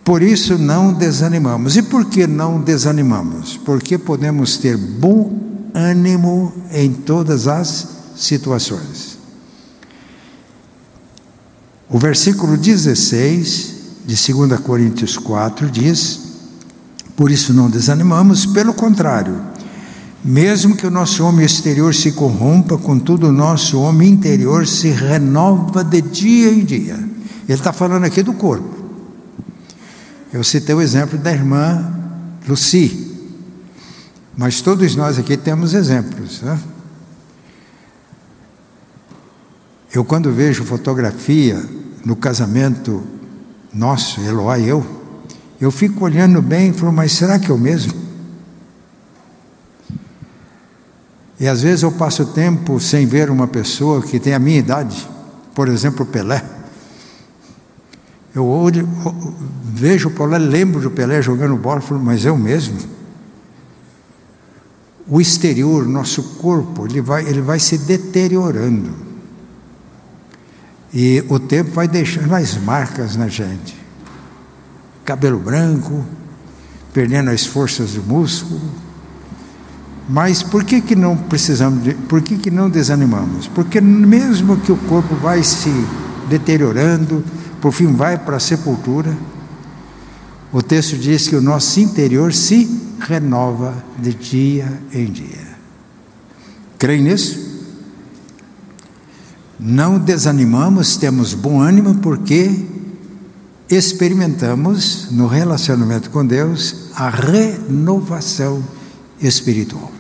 Por 0.05 0.23
isso 0.23 0.59
não 0.59 0.93
desanimamos. 0.93 1.77
E 1.77 1.83
por 1.83 2.07
que 2.07 2.27
não 2.27 2.61
desanimamos? 2.61 3.57
Porque 3.57 3.97
podemos 3.97 4.57
ter 4.59 4.77
bom 4.77 5.71
ânimo 5.73 6.53
em 6.73 6.93
todas 6.93 7.47
as 7.47 7.89
situações. 8.17 9.19
O 11.89 11.99
versículo 11.99 12.57
16 12.57 13.75
de 14.05 14.33
2 14.33 14.61
Coríntios 14.61 15.17
4 15.17 15.71
diz: 15.71 16.21
Por 17.15 17.31
isso 17.31 17.55
não 17.55 17.71
desanimamos, 17.71 18.47
pelo 18.47 18.75
contrário, 18.75 19.56
mesmo 20.25 20.77
que 20.77 20.87
o 20.87 20.91
nosso 20.91 21.25
homem 21.25 21.45
exterior 21.45 21.95
se 21.95 22.13
corrompa, 22.13 22.77
contudo 22.77 23.29
o 23.29 23.33
nosso 23.33 23.81
homem 23.81 24.11
interior 24.11 24.67
se 24.67 24.89
renova 24.89 25.85
de 25.85 26.01
dia 26.01 26.51
em 26.51 26.65
dia. 26.65 26.95
Ele 26.95 27.59
está 27.59 27.73
falando 27.73 28.05
aqui 28.05 28.23
do 28.23 28.33
corpo. 28.33 28.75
Eu 30.33 30.43
citei 30.43 30.75
o 30.75 30.81
exemplo 30.81 31.17
da 31.17 31.33
irmã 31.33 31.95
Lucy, 32.49 33.15
mas 34.37 34.61
todos 34.61 34.97
nós 34.97 35.19
aqui 35.19 35.37
temos 35.37 35.75
exemplos. 35.75 36.43
Né? 36.43 36.59
Eu, 39.93 40.05
quando 40.05 40.33
vejo 40.33 40.65
fotografia 40.65 41.63
no 42.05 42.17
casamento 42.17 43.03
nosso, 43.73 44.21
Eloá 44.21 44.59
e 44.59 44.69
eu, 44.69 44.85
eu 45.61 45.71
fico 45.71 46.05
olhando 46.05 46.43
bem 46.43 46.71
e 46.71 46.73
falo, 46.73 46.93
mas 46.93 47.13
será 47.13 47.39
que 47.39 47.51
é 47.51 47.55
o 47.55 47.59
mesmo? 47.59 48.06
E 51.39 51.47
às 51.47 51.63
vezes 51.63 51.83
eu 51.83 51.93
passo 51.93 52.25
tempo 52.27 52.81
sem 52.81 53.07
ver 53.07 53.31
uma 53.31 53.47
pessoa 53.47 54.03
que 54.03 54.19
tem 54.19 54.33
a 54.33 54.39
minha 54.39 54.59
idade, 54.59 55.07
por 55.55 55.69
exemplo, 55.69 56.07
Pelé. 56.07 56.43
Eu 58.35 58.47
olho, 58.47 58.89
vejo 59.65 60.09
o 60.09 60.13
Pelé, 60.13 60.39
lembro 60.39 60.81
do 60.81 60.91
Pelé 60.91 61.21
jogando 61.21 61.57
bola, 61.57 61.81
falo, 61.81 62.01
mas 62.01 62.25
o 62.25 62.37
mesmo. 62.37 62.79
O 65.07 65.21
exterior, 65.21 65.87
nosso 65.87 66.23
corpo, 66.39 66.87
ele 66.87 67.01
vai, 67.01 67.27
ele 67.27 67.41
vai 67.41 67.61
se 67.61 67.79
deteriorando. 67.79 69.07
E 70.93 71.23
o 71.29 71.39
tempo 71.39 71.71
vai 71.73 71.87
deixando 71.87 72.35
as 72.35 72.57
marcas 72.57 73.15
na 73.15 73.29
gente. 73.29 73.77
Cabelo 75.05 75.39
branco, 75.39 76.05
perdendo 76.93 77.31
as 77.31 77.45
forças 77.45 77.93
do 77.93 78.03
músculo, 78.03 78.61
mas 80.09 80.43
por 80.43 80.63
que, 80.63 80.81
que 80.81 80.95
não 80.95 81.17
precisamos, 81.17 81.83
de, 81.83 81.95
por 81.95 82.23
que, 82.23 82.39
que 82.39 82.51
não 82.51 82.71
desanimamos? 82.71 83.49
Porque 83.49 83.81
mesmo 83.81 84.57
que 84.59 84.71
o 84.71 84.77
corpo 84.77 85.15
vai 85.17 85.43
se 85.43 85.71
deteriorando, 86.29 87.25
por 87.61 87.73
fim 87.73 87.93
vai 87.93 88.17
para 88.17 88.37
a 88.37 88.41
sepultura, 88.41 89.17
o 90.53 90.63
texto 90.63 90.97
diz 90.97 91.27
que 91.27 91.35
o 91.35 91.43
nosso 91.43 91.81
interior 91.81 92.33
se 92.33 92.71
renova 93.01 93.75
de 93.99 94.15
dia 94.15 94.81
em 94.93 95.07
dia. 95.07 95.57
Creem 96.79 97.03
nisso? 97.03 97.45
Não 99.59 99.99
desanimamos, 99.99 100.97
temos 100.97 101.35
bom 101.35 101.61
ânimo 101.61 101.97
porque 101.97 102.65
experimentamos 103.69 105.09
no 105.11 105.27
relacionamento 105.27 106.11
com 106.11 106.25
Deus 106.25 106.91
a 106.95 107.09
renovação 107.09 108.63
espiritual. 109.21 109.96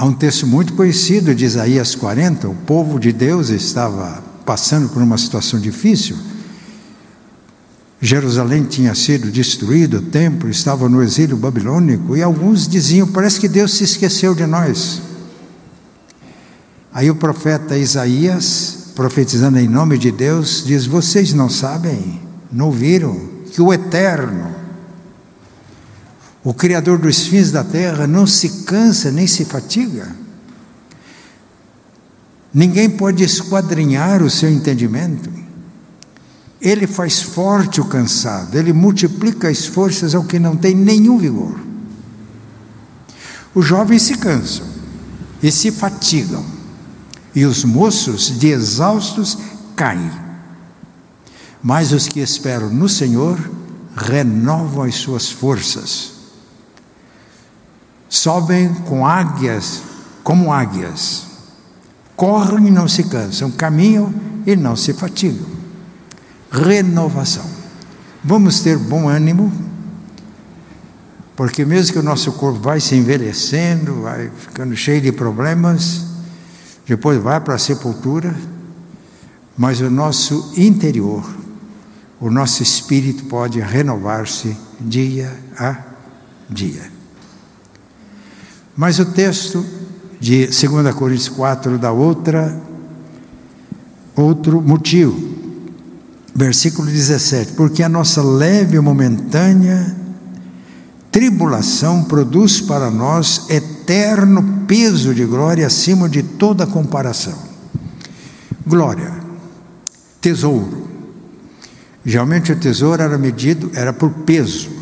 Há 0.00 0.06
um 0.06 0.14
texto 0.14 0.46
muito 0.46 0.72
conhecido 0.72 1.34
de 1.34 1.44
Isaías 1.44 1.94
40, 1.94 2.48
o 2.48 2.54
povo 2.54 2.98
de 2.98 3.12
Deus 3.12 3.50
estava 3.50 4.24
passando 4.46 4.88
por 4.88 5.02
uma 5.02 5.18
situação 5.18 5.60
difícil. 5.60 6.16
Jerusalém 8.00 8.64
tinha 8.64 8.94
sido 8.94 9.30
destruído, 9.30 9.98
o 9.98 10.00
templo 10.00 10.48
estava 10.48 10.88
no 10.88 11.02
exílio 11.02 11.36
babilônico, 11.36 12.16
e 12.16 12.22
alguns 12.22 12.66
diziam: 12.66 13.06
parece 13.08 13.38
que 13.38 13.46
Deus 13.46 13.74
se 13.74 13.84
esqueceu 13.84 14.34
de 14.34 14.46
nós. 14.46 15.02
Aí 16.90 17.10
o 17.10 17.16
profeta 17.16 17.76
Isaías, 17.76 18.92
profetizando 18.94 19.58
em 19.58 19.68
nome 19.68 19.98
de 19.98 20.10
Deus, 20.10 20.64
diz: 20.66 20.86
Vocês 20.86 21.34
não 21.34 21.50
sabem, 21.50 22.22
não 22.50 22.70
viram 22.70 23.20
que 23.52 23.60
o 23.60 23.70
Eterno, 23.70 24.59
o 26.42 26.54
Criador 26.54 26.98
dos 26.98 27.26
fins 27.26 27.50
da 27.50 27.62
terra 27.62 28.06
não 28.06 28.26
se 28.26 28.64
cansa 28.64 29.10
nem 29.10 29.26
se 29.26 29.44
fatiga. 29.44 30.08
Ninguém 32.52 32.88
pode 32.88 33.22
esquadrinhar 33.22 34.22
o 34.22 34.30
seu 34.30 34.50
entendimento. 34.50 35.30
Ele 36.60 36.86
faz 36.86 37.20
forte 37.20 37.80
o 37.80 37.84
cansado, 37.84 38.56
ele 38.56 38.72
multiplica 38.72 39.48
as 39.48 39.66
forças 39.66 40.14
ao 40.14 40.24
que 40.24 40.38
não 40.38 40.56
tem 40.56 40.74
nenhum 40.74 41.18
vigor. 41.18 41.58
Os 43.54 43.64
jovens 43.66 44.02
se 44.02 44.16
cansam 44.16 44.66
e 45.42 45.50
se 45.50 45.70
fatigam, 45.70 46.44
e 47.34 47.44
os 47.44 47.64
moços, 47.64 48.38
de 48.38 48.48
exaustos, 48.48 49.38
caem. 49.76 50.10
Mas 51.62 51.92
os 51.92 52.08
que 52.08 52.20
esperam 52.20 52.70
no 52.70 52.88
Senhor 52.88 53.38
renovam 53.96 54.84
as 54.84 54.96
suas 54.96 55.30
forças 55.30 56.19
sobem 58.10 58.74
com 58.86 59.06
águias, 59.06 59.82
como 60.24 60.52
águias, 60.52 61.26
correm 62.16 62.66
e 62.66 62.70
não 62.70 62.88
se 62.88 63.04
cansam, 63.04 63.50
caminham 63.52 64.12
e 64.44 64.56
não 64.56 64.74
se 64.74 64.92
fatigam. 64.92 65.46
Renovação. 66.50 67.48
Vamos 68.22 68.60
ter 68.60 68.76
bom 68.76 69.08
ânimo, 69.08 69.50
porque 71.36 71.64
mesmo 71.64 71.94
que 71.94 71.98
o 72.00 72.02
nosso 72.02 72.32
corpo 72.32 72.58
vai 72.58 72.80
se 72.80 72.96
envelhecendo, 72.96 74.02
vai 74.02 74.30
ficando 74.36 74.76
cheio 74.76 75.00
de 75.00 75.12
problemas, 75.12 76.04
depois 76.86 77.22
vai 77.22 77.40
para 77.40 77.54
a 77.54 77.58
sepultura, 77.58 78.34
mas 79.56 79.80
o 79.80 79.88
nosso 79.88 80.52
interior, 80.56 81.24
o 82.18 82.28
nosso 82.28 82.62
espírito 82.62 83.24
pode 83.26 83.60
renovar-se 83.60 84.56
dia 84.80 85.32
a 85.56 85.76
dia. 86.50 86.99
Mas 88.80 88.98
o 88.98 89.04
texto 89.04 89.62
de 90.18 90.46
2 90.46 90.94
Coríntios 90.94 91.28
4 91.28 91.76
dá 91.76 91.92
outra 91.92 92.58
outro 94.16 94.62
motivo. 94.62 95.20
Versículo 96.34 96.88
17: 96.90 97.52
Porque 97.52 97.82
a 97.82 97.90
nossa 97.90 98.22
leve 98.22 98.78
e 98.78 98.80
momentânea 98.80 99.94
tribulação 101.12 102.04
produz 102.04 102.62
para 102.62 102.90
nós 102.90 103.50
eterno 103.50 104.64
peso 104.66 105.14
de 105.14 105.26
glória 105.26 105.66
acima 105.66 106.08
de 106.08 106.22
toda 106.22 106.66
comparação. 106.66 107.36
Glória, 108.66 109.12
tesouro. 110.22 110.88
Geralmente 112.02 112.50
o 112.50 112.56
tesouro 112.56 113.02
era 113.02 113.18
medido, 113.18 113.70
era 113.74 113.92
por 113.92 114.08
peso. 114.10 114.79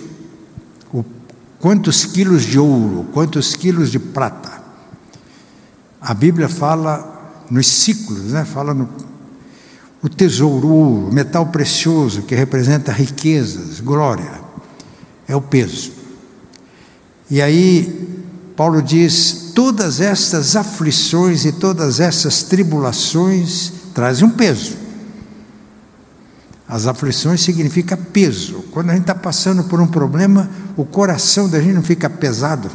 Quantos 1.61 2.05
quilos 2.05 2.45
de 2.45 2.59
ouro, 2.59 3.07
quantos 3.13 3.55
quilos 3.55 3.91
de 3.91 3.99
prata. 3.99 4.63
A 6.01 6.15
Bíblia 6.15 6.49
fala 6.49 7.47
nos 7.51 7.67
ciclos, 7.67 8.33
né? 8.33 8.45
fala 8.45 8.73
no 8.73 8.89
o 10.01 10.09
tesouro, 10.09 10.69
o 10.69 10.73
ouro, 10.73 11.13
metal 11.13 11.47
precioso 11.47 12.23
que 12.23 12.35
representa 12.35 12.93
riquezas, 12.93 13.81
glória, 13.81 14.31
é 15.27 15.35
o 15.35 15.41
peso. 15.41 15.91
E 17.29 17.43
aí, 17.43 18.25
Paulo 18.57 18.81
diz: 18.81 19.53
todas 19.55 20.01
estas 20.01 20.55
aflições 20.55 21.45
e 21.45 21.53
todas 21.53 21.99
essas 21.99 22.45
tribulações 22.45 23.73
trazem 23.93 24.27
um 24.27 24.31
peso. 24.31 24.77
As 26.69 26.87
aflições 26.87 27.41
significa 27.41 27.97
peso. 27.97 28.63
Quando 28.71 28.91
a 28.91 28.93
gente 28.93 29.03
está 29.03 29.15
passando 29.15 29.65
por 29.65 29.81
um 29.81 29.87
problema, 29.87 30.51
o 30.77 30.85
coração 30.85 31.49
da 31.49 31.59
gente 31.61 31.75
não 31.75 31.83
fica 31.83 32.11
pesado. 32.11 32.71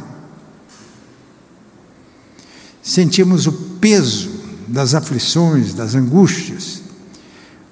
Sentimos 2.82 3.46
o 3.46 3.52
peso 3.52 4.30
das 4.66 4.94
aflições, 4.94 5.74
das 5.74 5.94
angústias. 5.94 6.82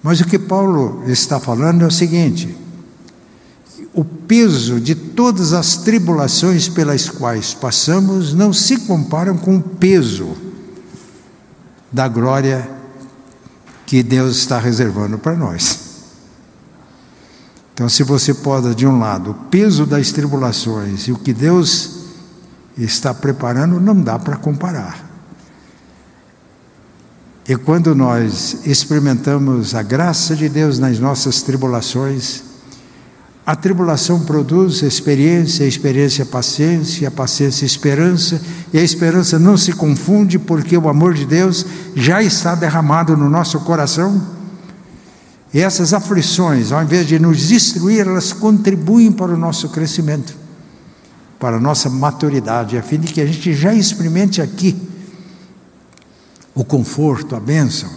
Mas 0.00 0.20
o 0.20 0.24
que 0.24 0.38
Paulo 0.38 1.02
está 1.08 1.40
falando 1.40 1.82
é 1.82 1.86
o 1.86 1.90
seguinte: 1.90 2.56
o 3.92 4.04
peso 4.04 4.80
de 4.80 4.94
todas 4.94 5.52
as 5.52 5.78
tribulações 5.78 6.68
pelas 6.68 7.08
quais 7.08 7.52
passamos 7.52 8.32
não 8.32 8.52
se 8.52 8.78
comparam 8.78 9.36
com 9.36 9.56
o 9.56 9.62
peso 9.62 10.36
da 11.90 12.06
glória 12.06 12.70
que 13.84 14.02
Deus 14.02 14.36
está 14.36 14.58
reservando 14.58 15.18
para 15.18 15.36
nós. 15.36 15.91
Então, 17.82 17.88
se 17.88 18.04
você 18.04 18.32
pode, 18.32 18.76
de 18.76 18.86
um 18.86 19.00
lado, 19.00 19.32
o 19.32 19.34
peso 19.34 19.84
das 19.84 20.12
tribulações 20.12 21.08
e 21.08 21.12
o 21.12 21.16
que 21.16 21.32
Deus 21.32 22.04
está 22.78 23.12
preparando, 23.12 23.80
não 23.80 24.00
dá 24.00 24.20
para 24.20 24.36
comparar. 24.36 25.04
E 27.48 27.56
quando 27.56 27.92
nós 27.92 28.64
experimentamos 28.64 29.74
a 29.74 29.82
graça 29.82 30.36
de 30.36 30.48
Deus 30.48 30.78
nas 30.78 31.00
nossas 31.00 31.42
tribulações, 31.42 32.44
a 33.44 33.56
tribulação 33.56 34.20
produz 34.20 34.82
experiência, 34.82 35.64
a 35.64 35.68
experiência 35.68 36.24
paciência, 36.24 37.08
a 37.08 37.10
paciência 37.10 37.66
esperança, 37.66 38.40
e 38.72 38.78
a 38.78 38.82
esperança 38.84 39.40
não 39.40 39.56
se 39.56 39.72
confunde 39.72 40.38
porque 40.38 40.78
o 40.78 40.88
amor 40.88 41.14
de 41.14 41.26
Deus 41.26 41.66
já 41.96 42.22
está 42.22 42.54
derramado 42.54 43.16
no 43.16 43.28
nosso 43.28 43.58
coração. 43.58 44.40
E 45.52 45.60
essas 45.60 45.92
aflições, 45.92 46.72
ao 46.72 46.82
invés 46.82 47.06
de 47.06 47.18
nos 47.18 47.48
destruir, 47.48 48.06
elas 48.06 48.32
contribuem 48.32 49.12
para 49.12 49.32
o 49.32 49.36
nosso 49.36 49.68
crescimento, 49.68 50.34
para 51.38 51.56
a 51.56 51.60
nossa 51.60 51.90
maturidade, 51.90 52.78
a 52.78 52.82
fim 52.82 52.98
de 52.98 53.12
que 53.12 53.20
a 53.20 53.26
gente 53.26 53.52
já 53.52 53.74
experimente 53.74 54.40
aqui 54.40 54.76
o 56.54 56.64
conforto, 56.64 57.36
a 57.36 57.40
bênção, 57.40 57.90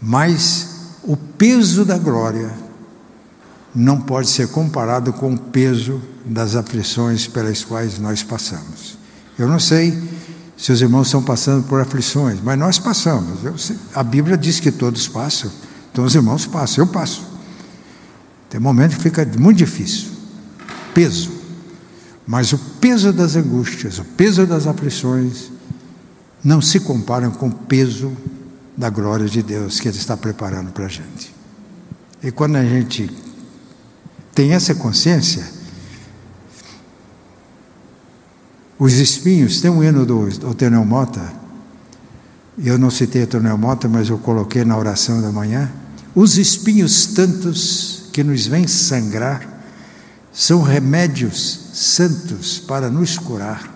mas 0.00 0.68
o 1.04 1.16
peso 1.16 1.84
da 1.84 1.98
glória 1.98 2.50
não 3.74 4.00
pode 4.00 4.28
ser 4.28 4.48
comparado 4.48 5.12
com 5.12 5.34
o 5.34 5.38
peso 5.38 6.00
das 6.24 6.56
aflições 6.56 7.26
pelas 7.26 7.62
quais 7.62 7.98
nós 7.98 8.22
passamos. 8.22 8.96
Eu 9.38 9.46
não 9.46 9.60
sei 9.60 9.96
se 10.56 10.72
os 10.72 10.80
irmãos 10.80 11.08
estão 11.08 11.22
passando 11.22 11.62
por 11.64 11.80
aflições, 11.80 12.38
mas 12.42 12.58
nós 12.58 12.78
passamos. 12.78 13.40
Sei, 13.60 13.76
a 13.94 14.02
Bíblia 14.02 14.36
diz 14.36 14.58
que 14.58 14.72
todos 14.72 15.06
passam, 15.06 15.50
então 15.96 16.04
os 16.04 16.14
irmãos 16.14 16.44
passam, 16.44 16.84
eu 16.84 16.92
passo. 16.92 17.24
Tem 18.50 18.60
momentos 18.60 18.98
que 18.98 19.02
fica 19.02 19.26
muito 19.38 19.56
difícil, 19.56 20.10
peso. 20.92 21.30
Mas 22.26 22.52
o 22.52 22.58
peso 22.58 23.14
das 23.14 23.34
angústias, 23.34 23.98
o 23.98 24.04
peso 24.04 24.46
das 24.46 24.66
aflições, 24.66 25.50
não 26.44 26.60
se 26.60 26.80
comparam 26.80 27.30
com 27.30 27.48
o 27.48 27.50
peso 27.50 28.14
da 28.76 28.90
glória 28.90 29.26
de 29.26 29.42
Deus 29.42 29.80
que 29.80 29.88
Ele 29.88 29.96
está 29.96 30.14
preparando 30.18 30.70
para 30.70 30.84
a 30.84 30.88
gente. 30.88 31.34
E 32.22 32.30
quando 32.30 32.56
a 32.56 32.64
gente 32.66 33.10
tem 34.34 34.52
essa 34.52 34.74
consciência, 34.74 35.48
os 38.78 38.92
espinhos, 38.92 39.62
tem 39.62 39.70
um 39.70 39.82
hino 39.82 40.04
do, 40.04 40.28
do 40.28 40.54
Tenel 40.54 40.84
Mota, 40.84 41.32
eu 42.62 42.76
não 42.76 42.90
citei 42.90 43.22
o 43.22 43.26
Tenel 43.26 43.56
Mota, 43.56 43.88
mas 43.88 44.10
eu 44.10 44.18
coloquei 44.18 44.62
na 44.62 44.76
oração 44.76 45.22
da 45.22 45.32
manhã, 45.32 45.72
os 46.16 46.38
espinhos 46.38 47.08
tantos 47.08 48.04
que 48.10 48.24
nos 48.24 48.46
vêm 48.46 48.66
sangrar, 48.66 49.46
são 50.32 50.62
remédios 50.62 51.68
santos 51.74 52.58
para 52.58 52.88
nos 52.88 53.18
curar. 53.18 53.70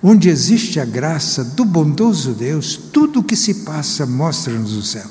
Onde 0.00 0.28
existe 0.28 0.78
a 0.78 0.84
graça 0.84 1.42
do 1.42 1.64
bondoso 1.64 2.34
Deus, 2.34 2.76
tudo 2.76 3.18
o 3.18 3.24
que 3.24 3.34
se 3.34 3.54
passa 3.64 4.06
mostra-nos 4.06 4.74
o 4.74 4.82
céu. 4.82 5.06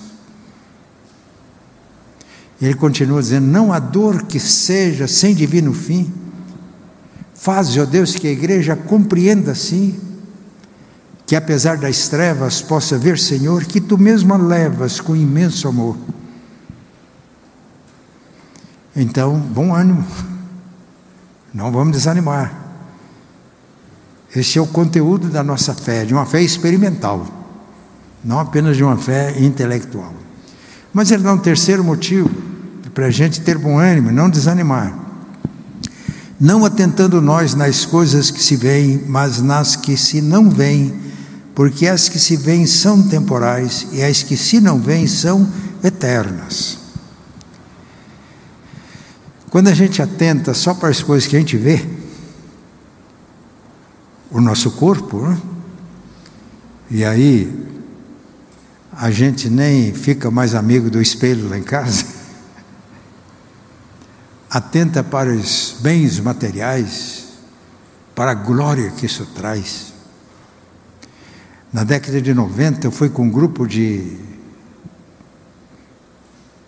Ele 2.62 2.74
continua 2.74 3.22
dizendo: 3.22 3.46
Não 3.46 3.74
há 3.74 3.80
dor 3.80 4.24
que 4.24 4.40
seja 4.40 5.10
sem 5.10 5.36
divino 5.36 5.74
fim. 5.74 6.12
Faze, 7.34 7.80
ó 7.82 7.86
Deus, 7.86 8.16
que 8.16 8.28
a 8.28 8.32
igreja 8.32 8.78
compreenda 8.78 9.52
assim, 9.52 10.00
que 11.26 11.36
apesar 11.36 11.78
das 11.78 12.08
trevas 12.08 12.62
possa 12.62 12.98
ver, 12.98 13.20
Senhor, 13.20 13.66
que 13.66 13.82
tu 13.82 13.98
mesmo 13.98 14.34
a 14.34 14.38
levas 14.38 15.02
com 15.02 15.16
imenso 15.16 15.68
amor. 15.68 15.98
Então, 19.02 19.40
bom 19.40 19.74
ânimo, 19.74 20.06
não 21.54 21.72
vamos 21.72 21.94
desanimar. 21.94 22.54
Este 24.36 24.60
é 24.60 24.62
o 24.62 24.68
conteúdo 24.68 25.30
da 25.30 25.42
nossa 25.42 25.74
fé, 25.74 26.04
de 26.04 26.14
uma 26.14 26.26
fé 26.26 26.42
experimental, 26.42 27.26
não 28.22 28.40
apenas 28.40 28.76
de 28.76 28.84
uma 28.84 28.98
fé 28.98 29.40
intelectual. 29.40 30.14
Mas 30.94 31.12
ele 31.12 31.24
dá 31.24 31.32
um 31.32 31.38
terceiro 31.38 31.82
motivo 31.82 32.30
para 32.94 33.06
a 33.06 33.10
gente 33.10 33.40
ter 33.40 33.58
bom 33.58 33.80
ânimo, 33.80 34.12
não 34.12 34.30
desanimar. 34.30 34.94
Não 36.38 36.66
atentando 36.66 37.22
nós 37.22 37.56
nas 37.56 37.86
coisas 37.86 38.30
que 38.30 38.44
se 38.44 38.58
veem, 38.58 39.06
mas 39.08 39.42
nas 39.42 39.78
que 39.78 39.96
se 39.96 40.20
não 40.20 40.50
veem, 40.50 40.94
porque 41.56 41.88
as 41.88 42.10
que 42.10 42.20
se 42.20 42.36
veem 42.36 42.66
são 42.66 43.02
temporais 43.02 43.88
e 43.94 44.04
as 44.04 44.24
que 44.24 44.36
se 44.36 44.60
não 44.60 44.78
veem 44.78 45.08
são 45.08 45.48
eternas. 45.82 46.89
Quando 49.50 49.68
a 49.68 49.74
gente 49.74 50.00
atenta 50.00 50.54
só 50.54 50.76
para 50.76 50.90
as 50.90 51.02
coisas 51.02 51.28
que 51.28 51.36
a 51.36 51.40
gente 51.40 51.58
vê, 51.58 51.84
o 54.30 54.40
nosso 54.40 54.72
corpo, 54.72 55.28
né? 55.28 55.42
e 56.92 57.04
aí 57.04 57.68
a 58.92 59.10
gente 59.10 59.50
nem 59.50 59.92
fica 59.92 60.30
mais 60.30 60.54
amigo 60.54 60.92
do 60.92 61.02
espelho 61.02 61.50
lá 61.50 61.58
em 61.58 61.64
casa 61.64 62.06
atenta 64.52 65.04
para 65.04 65.32
os 65.32 65.78
bens 65.80 66.20
materiais, 66.20 67.30
para 68.14 68.32
a 68.32 68.36
glória 68.36 68.92
que 68.92 69.08
isso 69.08 69.26
traz. 69.34 69.94
Na 71.74 71.84
década 71.84 72.22
de 72.22 72.36
90, 72.36 72.86
eu 72.86 72.92
fui 72.92 73.10
com 73.10 73.24
um 73.24 73.30
grupo 73.30 73.68
de 73.68 74.16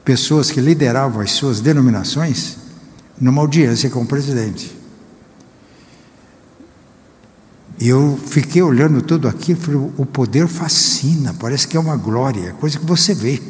pessoas 0.04 0.50
que 0.50 0.60
lideravam 0.60 1.22
as 1.22 1.32
suas 1.32 1.60
denominações 1.60 2.61
numa 3.21 3.41
audiência 3.41 3.88
com 3.91 4.01
o 4.01 4.07
presidente. 4.07 4.75
E 7.79 7.88
eu 7.88 8.19
fiquei 8.27 8.62
olhando 8.62 9.01
tudo 9.01 9.27
aquilo 9.27 9.60
falei, 9.60 9.91
o 9.97 10.05
poder 10.05 10.47
fascina, 10.47 11.34
parece 11.39 11.67
que 11.67 11.77
é 11.77 11.79
uma 11.79 11.95
glória, 11.95 12.53
coisa 12.53 12.79
que 12.79 12.86
você 12.86 13.13
vê. 13.13 13.41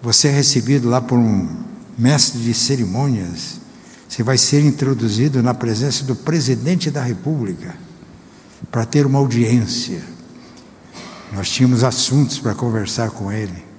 Você 0.00 0.28
é 0.28 0.30
recebido 0.30 0.88
lá 0.88 1.00
por 1.00 1.18
um 1.18 1.48
mestre 1.98 2.40
de 2.40 2.54
cerimônias, 2.54 3.60
você 4.08 4.22
vai 4.22 4.38
ser 4.38 4.64
introduzido 4.64 5.42
na 5.42 5.54
presença 5.54 6.04
do 6.04 6.14
presidente 6.14 6.90
da 6.90 7.02
República 7.02 7.74
para 8.70 8.84
ter 8.84 9.06
uma 9.06 9.18
audiência. 9.18 10.02
Nós 11.32 11.50
tínhamos 11.50 11.82
assuntos 11.82 12.38
para 12.38 12.54
conversar 12.54 13.10
com 13.10 13.32
ele. 13.32 13.73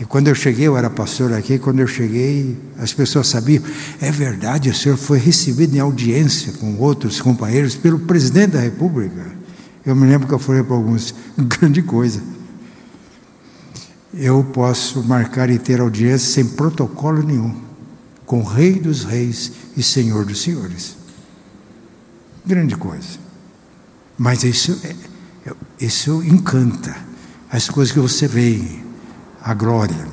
E 0.00 0.04
quando 0.06 0.28
eu 0.28 0.34
cheguei, 0.34 0.66
eu 0.66 0.78
era 0.78 0.88
pastor 0.88 1.34
aqui, 1.34 1.58
quando 1.58 1.80
eu 1.80 1.86
cheguei, 1.86 2.58
as 2.78 2.90
pessoas 2.90 3.28
sabiam, 3.28 3.62
é 4.00 4.10
verdade, 4.10 4.70
o 4.70 4.74
senhor 4.74 4.96
foi 4.96 5.18
recebido 5.18 5.76
em 5.76 5.78
audiência 5.78 6.54
com 6.54 6.74
outros 6.78 7.20
companheiros 7.20 7.74
pelo 7.74 7.98
presidente 7.98 8.52
da 8.52 8.60
República. 8.60 9.30
Eu 9.84 9.94
me 9.94 10.06
lembro 10.06 10.26
que 10.26 10.32
eu 10.32 10.38
falei 10.38 10.62
para 10.62 10.74
alguns, 10.74 11.14
grande 11.36 11.82
coisa. 11.82 12.22
eu 14.14 14.42
posso 14.42 15.02
marcar 15.04 15.50
e 15.50 15.58
ter 15.58 15.82
audiência 15.82 16.32
sem 16.32 16.46
protocolo 16.46 17.22
nenhum, 17.22 17.54
com 18.24 18.40
o 18.40 18.44
Rei 18.44 18.80
dos 18.80 19.04
Reis 19.04 19.52
e 19.76 19.82
Senhor 19.82 20.24
dos 20.24 20.40
Senhores. 20.40 20.96
Grande 22.46 22.74
coisa. 22.74 23.18
Mas 24.16 24.44
isso, 24.44 24.80
é, 24.82 25.52
isso 25.78 26.22
encanta 26.24 26.96
as 27.50 27.68
coisas 27.68 27.92
que 27.92 28.00
você 28.00 28.26
vê, 28.26 28.80
a 29.42 29.54
glória. 29.54 30.06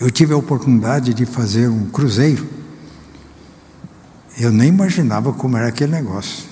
Eu 0.00 0.10
tive 0.10 0.32
a 0.32 0.36
oportunidade 0.36 1.12
de 1.12 1.26
fazer 1.26 1.68
um 1.68 1.86
cruzeiro. 1.86 2.46
Eu 4.38 4.52
nem 4.52 4.68
imaginava 4.68 5.32
como 5.32 5.56
era 5.56 5.68
aquele 5.68 5.92
negócio. 5.92 6.44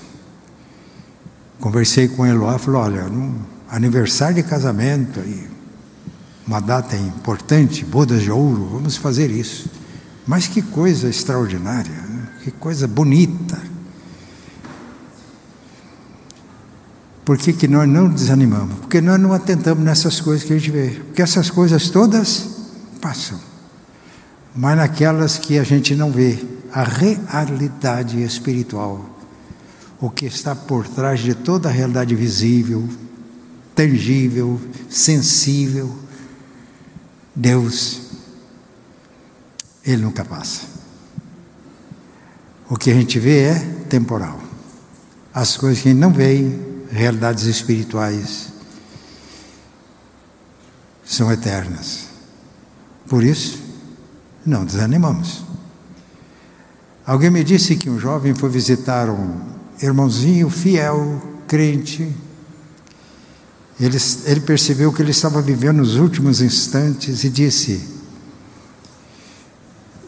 Conversei 1.60 2.08
com 2.08 2.26
ele 2.26 2.38
lá, 2.38 2.58
falou, 2.58 2.82
olha, 2.82 3.04
um 3.04 3.38
aniversário 3.70 4.36
de 4.36 4.42
casamento 4.42 5.20
aí, 5.20 5.48
uma 6.46 6.60
data 6.60 6.96
importante, 6.96 7.84
bodas 7.84 8.22
de 8.22 8.30
ouro, 8.30 8.68
vamos 8.72 8.96
fazer 8.96 9.30
isso. 9.30 9.70
Mas 10.26 10.46
que 10.48 10.60
coisa 10.60 11.08
extraordinária, 11.08 11.92
né? 11.92 12.28
que 12.42 12.50
coisa 12.50 12.86
bonita. 12.86 13.75
Por 17.26 17.36
que, 17.36 17.52
que 17.52 17.66
nós 17.66 17.88
não 17.88 18.08
desanimamos? 18.08 18.78
Porque 18.78 19.00
nós 19.00 19.18
não 19.18 19.32
atentamos 19.32 19.84
nessas 19.84 20.20
coisas 20.20 20.44
que 20.46 20.52
a 20.52 20.58
gente 20.58 20.70
vê. 20.70 20.90
Porque 20.90 21.20
essas 21.20 21.50
coisas 21.50 21.90
todas 21.90 22.50
passam. 23.00 23.40
Mas 24.54 24.76
naquelas 24.76 25.36
que 25.36 25.58
a 25.58 25.64
gente 25.64 25.96
não 25.96 26.12
vê, 26.12 26.38
a 26.72 26.84
realidade 26.84 28.22
espiritual, 28.22 29.18
o 30.00 30.08
que 30.08 30.26
está 30.26 30.54
por 30.54 30.86
trás 30.86 31.18
de 31.18 31.34
toda 31.34 31.68
a 31.68 31.72
realidade 31.72 32.14
visível, 32.14 32.88
tangível, 33.74 34.60
sensível, 34.88 35.92
Deus, 37.34 38.02
Ele 39.84 40.02
nunca 40.02 40.24
passa. 40.24 40.62
O 42.70 42.76
que 42.76 42.88
a 42.88 42.94
gente 42.94 43.18
vê 43.18 43.40
é 43.40 43.58
temporal. 43.88 44.40
As 45.34 45.56
coisas 45.56 45.82
que 45.82 45.88
a 45.88 45.92
gente 45.92 46.00
não 46.00 46.12
vê, 46.12 46.75
realidades 46.96 47.44
espirituais, 47.44 48.52
são 51.04 51.30
eternas. 51.30 52.06
Por 53.06 53.22
isso, 53.22 53.62
não 54.44 54.64
desanimamos. 54.64 55.44
Alguém 57.06 57.30
me 57.30 57.44
disse 57.44 57.76
que 57.76 57.88
um 57.88 57.98
jovem 57.98 58.34
foi 58.34 58.48
visitar 58.48 59.08
um 59.08 59.40
irmãozinho 59.80 60.50
fiel, 60.50 61.22
crente, 61.46 62.12
ele, 63.78 63.98
ele 64.24 64.40
percebeu 64.40 64.92
que 64.92 65.02
ele 65.02 65.10
estava 65.10 65.42
vivendo 65.42 65.80
os 65.80 65.96
últimos 65.96 66.40
instantes 66.40 67.24
e 67.24 67.28
disse: 67.28 67.86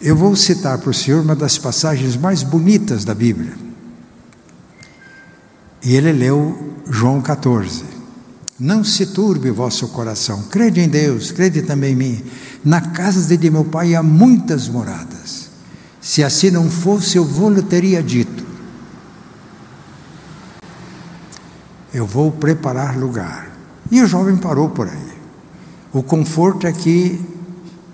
Eu 0.00 0.16
vou 0.16 0.34
citar 0.34 0.78
para 0.78 0.90
o 0.90 0.94
senhor 0.94 1.22
uma 1.22 1.36
das 1.36 1.58
passagens 1.58 2.16
mais 2.16 2.42
bonitas 2.42 3.04
da 3.04 3.14
Bíblia. 3.14 3.54
E 5.82 5.94
ele 5.94 6.12
leu 6.12 6.77
João 6.90 7.20
14. 7.20 7.84
Não 8.58 8.82
se 8.82 9.06
turbe 9.06 9.50
o 9.50 9.54
vosso 9.54 9.88
coração, 9.88 10.42
crede 10.44 10.80
em 10.80 10.88
Deus, 10.88 11.30
crede 11.30 11.62
também 11.62 11.92
em 11.92 11.96
mim. 11.96 12.24
Na 12.64 12.80
casa 12.80 13.36
de 13.36 13.50
meu 13.50 13.64
pai 13.64 13.94
há 13.94 14.02
muitas 14.02 14.68
moradas. 14.68 15.48
Se 16.00 16.24
assim 16.24 16.50
não 16.50 16.68
fosse, 16.70 17.16
eu 17.16 17.24
vou-lhe 17.24 17.62
teria 17.62 18.02
dito. 18.02 18.44
Eu 21.92 22.06
vou 22.06 22.32
preparar 22.32 22.96
lugar. 22.96 23.50
E 23.90 24.02
o 24.02 24.06
jovem 24.06 24.36
parou 24.36 24.70
por 24.70 24.88
aí. 24.88 25.18
O 25.92 26.02
conforto 26.02 26.66
é 26.66 26.72
que 26.72 27.20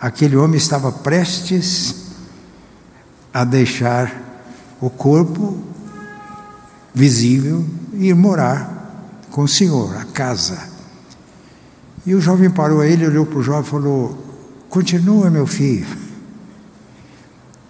aquele 0.00 0.36
homem 0.36 0.56
estava 0.56 0.90
prestes 0.90 1.94
a 3.32 3.44
deixar 3.44 4.46
o 4.80 4.88
corpo 4.88 5.58
visível 6.94 7.64
e 7.92 8.08
ir 8.08 8.14
morar 8.14 8.83
com 9.34 9.42
o 9.42 9.48
Senhor, 9.48 9.96
a 9.96 10.04
casa. 10.04 10.56
E 12.06 12.14
o 12.14 12.20
jovem 12.20 12.48
parou 12.48 12.80
aí, 12.80 12.92
ele 12.92 13.08
olhou 13.08 13.26
para 13.26 13.40
o 13.40 13.42
jovem 13.42 13.62
e 13.62 13.68
falou: 13.68 14.16
Continua, 14.68 15.28
meu 15.28 15.44
filho. 15.44 15.88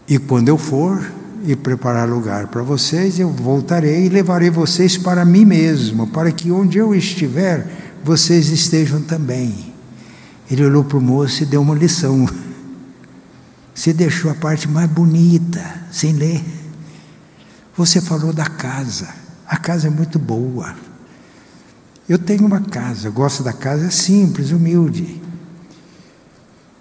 E 0.06 0.18
quando 0.18 0.50
eu 0.50 0.58
for 0.58 1.10
e 1.42 1.56
preparar 1.56 2.06
lugar 2.06 2.48
para 2.48 2.62
vocês, 2.62 3.18
eu 3.18 3.30
voltarei 3.30 4.04
e 4.04 4.08
levarei 4.10 4.50
vocês 4.50 4.98
para 4.98 5.24
mim 5.24 5.46
mesmo, 5.46 6.06
para 6.08 6.30
que 6.30 6.50
onde 6.50 6.76
eu 6.76 6.94
estiver, 6.94 7.66
vocês 8.04 8.50
estejam 8.50 9.00
também. 9.00 9.72
Ele 10.50 10.66
olhou 10.66 10.84
para 10.84 10.98
o 10.98 11.00
moço 11.00 11.44
e 11.44 11.46
deu 11.46 11.62
uma 11.62 11.74
lição. 11.74 12.28
Você 13.74 13.94
deixou 13.94 14.30
a 14.30 14.34
parte 14.34 14.68
mais 14.68 14.88
bonita, 14.90 15.64
sem 15.90 16.12
ler. 16.12 16.44
Você 17.74 18.02
falou 18.02 18.34
da 18.34 18.44
casa. 18.44 19.08
A 19.48 19.56
casa 19.56 19.86
é 19.88 19.90
muito 19.90 20.18
boa. 20.18 20.93
Eu 22.08 22.18
tenho 22.18 22.44
uma 22.46 22.60
casa, 22.60 23.08
eu 23.08 23.12
gosto 23.12 23.42
da 23.42 23.52
casa, 23.52 23.86
é 23.86 23.90
simples, 23.90 24.50
humilde. 24.50 25.22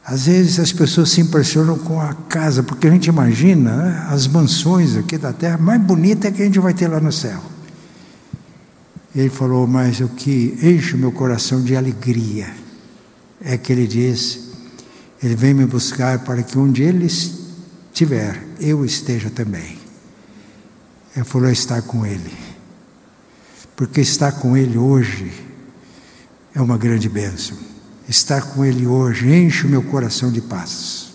Às 0.05 0.25
vezes 0.25 0.59
as 0.59 0.73
pessoas 0.73 1.11
se 1.11 1.21
impressionam 1.21 1.77
com 1.77 2.01
a 2.01 2.13
casa, 2.13 2.61
porque 2.61 2.87
a 2.87 2.91
gente 2.91 3.07
imagina 3.07 3.75
né, 3.75 4.07
as 4.09 4.27
mansões 4.27 4.97
aqui 4.97 5.17
da 5.17 5.31
terra, 5.31 5.57
mais 5.57 5.81
bonita 5.81 6.27
é 6.27 6.31
que 6.31 6.41
a 6.41 6.45
gente 6.45 6.59
vai 6.59 6.73
ter 6.73 6.89
lá 6.89 6.99
no 6.99 7.11
céu. 7.11 7.41
Ele 9.15 9.29
falou, 9.29 9.65
mas 9.65 10.01
o 10.01 10.09
que 10.09 10.57
enche 10.61 10.95
o 10.95 10.97
meu 10.97 11.11
coração 11.11 11.61
de 11.61 11.75
alegria 11.75 12.53
é 13.39 13.57
que 13.57 13.71
ele 13.71 13.85
diz: 13.85 14.39
Ele 15.21 15.35
vem 15.35 15.53
me 15.53 15.65
buscar 15.65 16.19
para 16.19 16.41
que 16.41 16.57
onde 16.57 16.81
ele 16.81 17.05
estiver, 17.05 18.43
eu 18.59 18.83
esteja 18.83 19.29
também. 19.29 19.77
Ele 21.15 21.25
falou: 21.25 21.49
estar 21.49 21.81
com 21.83 22.05
ele. 22.05 22.52
Porque 23.75 24.01
estar 24.01 24.31
com 24.33 24.55
ele 24.55 24.77
hoje 24.77 25.31
é 26.53 26.61
uma 26.61 26.77
grande 26.77 27.09
bênção. 27.09 27.57
Estar 28.07 28.41
com 28.41 28.63
ele 28.63 28.85
hoje 28.85 29.33
enche 29.33 29.65
o 29.65 29.69
meu 29.69 29.83
coração 29.83 30.31
de 30.31 30.41
paz. 30.41 31.13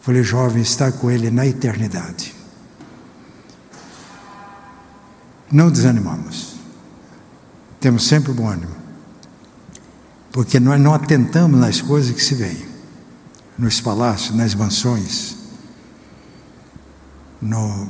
falei, 0.00 0.22
jovem, 0.22 0.62
estar 0.62 0.92
com 0.92 1.10
ele 1.10 1.30
na 1.30 1.46
eternidade. 1.46 2.40
não 5.50 5.70
desanimamos. 5.70 6.54
Temos 7.80 8.06
sempre 8.06 8.32
bom 8.32 8.48
ânimo. 8.48 8.74
Porque 10.32 10.60
nós 10.60 10.80
não 10.80 10.94
atentamos 10.94 11.58
nas 11.58 11.80
coisas 11.80 12.14
que 12.14 12.22
se 12.22 12.34
veem, 12.34 12.64
nos 13.58 13.80
palácios, 13.80 14.36
nas 14.36 14.54
mansões, 14.54 15.36
no, 17.42 17.88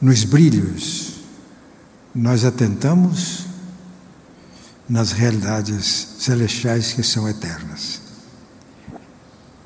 nos 0.00 0.24
brilhos. 0.24 1.20
Nós 2.14 2.44
atentamos 2.44 3.46
nas 4.88 5.12
realidades 5.12 6.16
celestiais 6.18 6.92
que 6.92 7.02
são 7.02 7.28
eternas. 7.28 8.00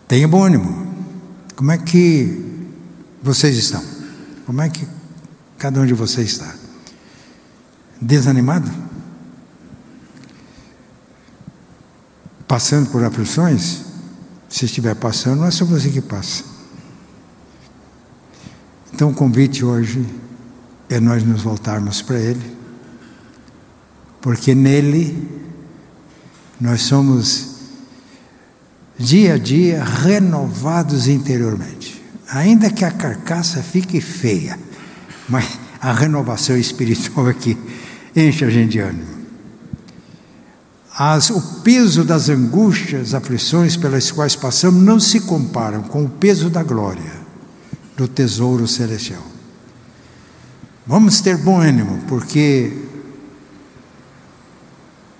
Tenha 0.07 0.29
bom 0.29 0.44
ânimo. 0.44 0.92
Como 1.57 1.70
é 1.70 1.79
que 1.79 2.68
vocês 3.23 3.57
estão? 3.57 3.83
Como 4.44 4.61
é 4.61 4.68
que 4.68 4.87
cada 5.57 5.81
um 5.81 5.87
de 5.87 5.94
vocês 5.94 6.33
está? 6.33 6.55
Desanimado? 8.01 8.70
Passando 12.47 12.90
por 12.90 13.03
aflições? 13.03 13.85
Se 14.49 14.66
estiver 14.66 14.94
passando, 14.94 15.40
não 15.40 15.47
é 15.47 15.51
só 15.51 15.64
você 15.64 15.88
que 15.90 16.03
passa. 16.03 16.54
Então 18.95 19.11
o 19.11 19.15
convite 19.15 19.65
hoje 19.65 20.07
é 20.89 21.01
nós 21.01 21.25
nos 21.25 21.43
voltarmos 21.43 22.01
para 22.01 22.17
Ele, 22.17 22.57
porque 24.21 24.55
nele 24.55 25.29
nós 26.61 26.83
somos 26.83 27.57
dia 28.97 29.35
a 29.35 29.39
dia 29.39 29.83
renovados 29.83 31.09
interiormente 31.09 32.05
ainda 32.29 32.71
que 32.71 32.85
a 32.85 32.91
carcaça 32.93 33.65
fique 33.65 34.01
feia, 34.01 34.57
mas 35.29 35.59
a 35.81 35.93
renovação 35.93 36.57
espiritual 36.57 37.27
aqui 37.27 37.59
enche 38.15 38.45
a 38.45 38.51
gente 38.51 38.71
de 38.73 38.79
ânimo. 38.79 39.15
As, 40.97 41.31
o 41.31 41.41
peso 41.63 42.05
das 42.05 42.29
angústias, 42.29 43.13
aflições 43.13 43.77
pelas 43.77 44.13
quais 44.13 44.37
passamos 44.37 44.81
não 44.81 45.01
se 45.01 45.19
comparam 45.19 45.83
com 45.83 46.05
o 46.05 46.09
peso 46.09 46.49
da 46.49 46.63
glória 46.63 47.24
do 47.97 48.09
tesouro 48.09 48.67
celestial. 48.67 49.23
Vamos 50.87 51.21
ter 51.21 51.37
bom 51.37 51.61
ânimo, 51.61 52.03
porque 52.09 52.73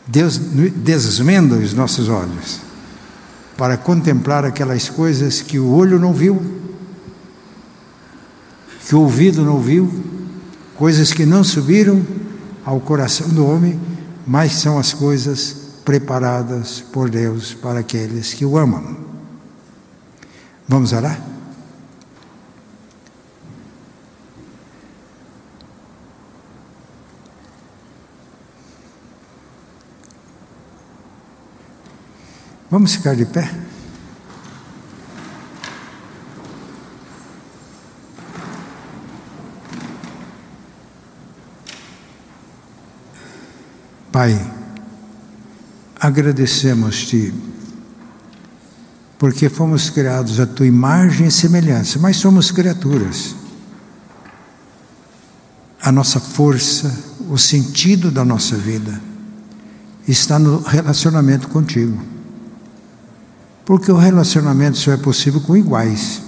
Deus 0.07 0.39
desvenda 0.39 1.57
os 1.57 1.73
nossos 1.73 2.09
olhos 2.09 2.61
para 3.57 3.77
contemplar 3.77 4.45
aquelas 4.45 4.89
coisas 4.89 5.41
que 5.41 5.59
o 5.59 5.71
olho 5.71 5.99
não 5.99 6.13
viu, 6.13 6.43
que 8.87 8.95
o 8.95 9.01
ouvido 9.01 9.43
não 9.43 9.55
ouviu, 9.55 9.91
coisas 10.77 11.13
que 11.13 11.25
não 11.25 11.43
subiram 11.43 12.05
ao 12.65 12.81
coração 12.81 13.29
do 13.29 13.47
homem, 13.47 13.81
mas 14.27 14.53
são 14.53 14.79
as 14.79 14.93
coisas 14.93 15.57
preparadas 15.85 16.81
por 16.93 17.09
Deus 17.09 17.55
para 17.55 17.81
aqueles 17.81 18.35
que 18.35 18.45
o 18.45 18.59
amam. 18.59 18.97
Vamos 20.69 20.93
orar? 20.93 21.34
Vamos 32.75 32.97
ficar 32.97 33.15
de 33.15 33.25
pé? 33.25 33.49
Pai, 44.11 44.53
agradecemos-te, 46.01 47.33
porque 49.21 49.49
fomos 49.49 49.89
criados 49.89 50.41
à 50.41 50.45
tua 50.45 50.67
imagem 50.67 51.29
e 51.29 51.31
semelhança, 51.31 52.01
mas 52.01 52.17
somos 52.17 52.51
criaturas. 52.51 53.37
A 55.81 55.93
nossa 55.93 56.19
força, 56.19 56.93
o 57.31 57.39
sentido 57.39 58.11
da 58.11 58.25
nossa 58.25 58.57
vida 58.57 59.01
está 60.09 60.41
no 60.41 60.59
relacionamento 60.61 61.47
contigo. 61.47 62.14
Porque 63.65 63.91
o 63.91 63.97
relacionamento 63.97 64.77
só 64.77 64.93
é 64.93 64.97
possível 64.97 65.41
com 65.41 65.57
iguais. 65.57 66.23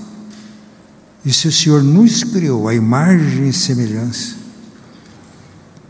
E 1.24 1.32
se 1.32 1.48
o 1.48 1.52
Senhor 1.52 1.82
nos 1.82 2.24
criou 2.24 2.68
à 2.68 2.74
imagem 2.74 3.48
e 3.48 3.52
semelhança, 3.52 4.36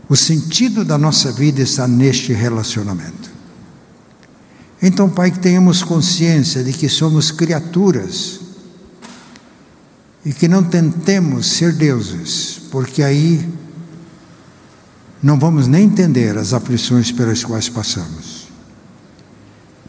o 0.09 0.15
sentido 0.15 0.83
da 0.83 0.97
nossa 0.97 1.31
vida 1.31 1.61
está 1.61 1.87
neste 1.87 2.33
relacionamento. 2.33 3.29
Então, 4.81 5.09
Pai, 5.09 5.31
que 5.31 5.39
tenhamos 5.39 5.83
consciência 5.83 6.63
de 6.63 6.71
que 6.71 6.87
somos 6.87 7.31
criaturas 7.31 8.39
e 10.25 10.33
que 10.33 10.47
não 10.47 10.63
tentemos 10.63 11.47
ser 11.47 11.73
deuses, 11.73 12.61
porque 12.71 13.01
aí 13.01 13.47
não 15.21 15.39
vamos 15.39 15.67
nem 15.67 15.85
entender 15.85 16.37
as 16.37 16.53
aflições 16.53 17.11
pelas 17.11 17.43
quais 17.43 17.69
passamos. 17.69 18.47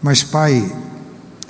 Mas, 0.03 0.23
Pai, 0.23 0.73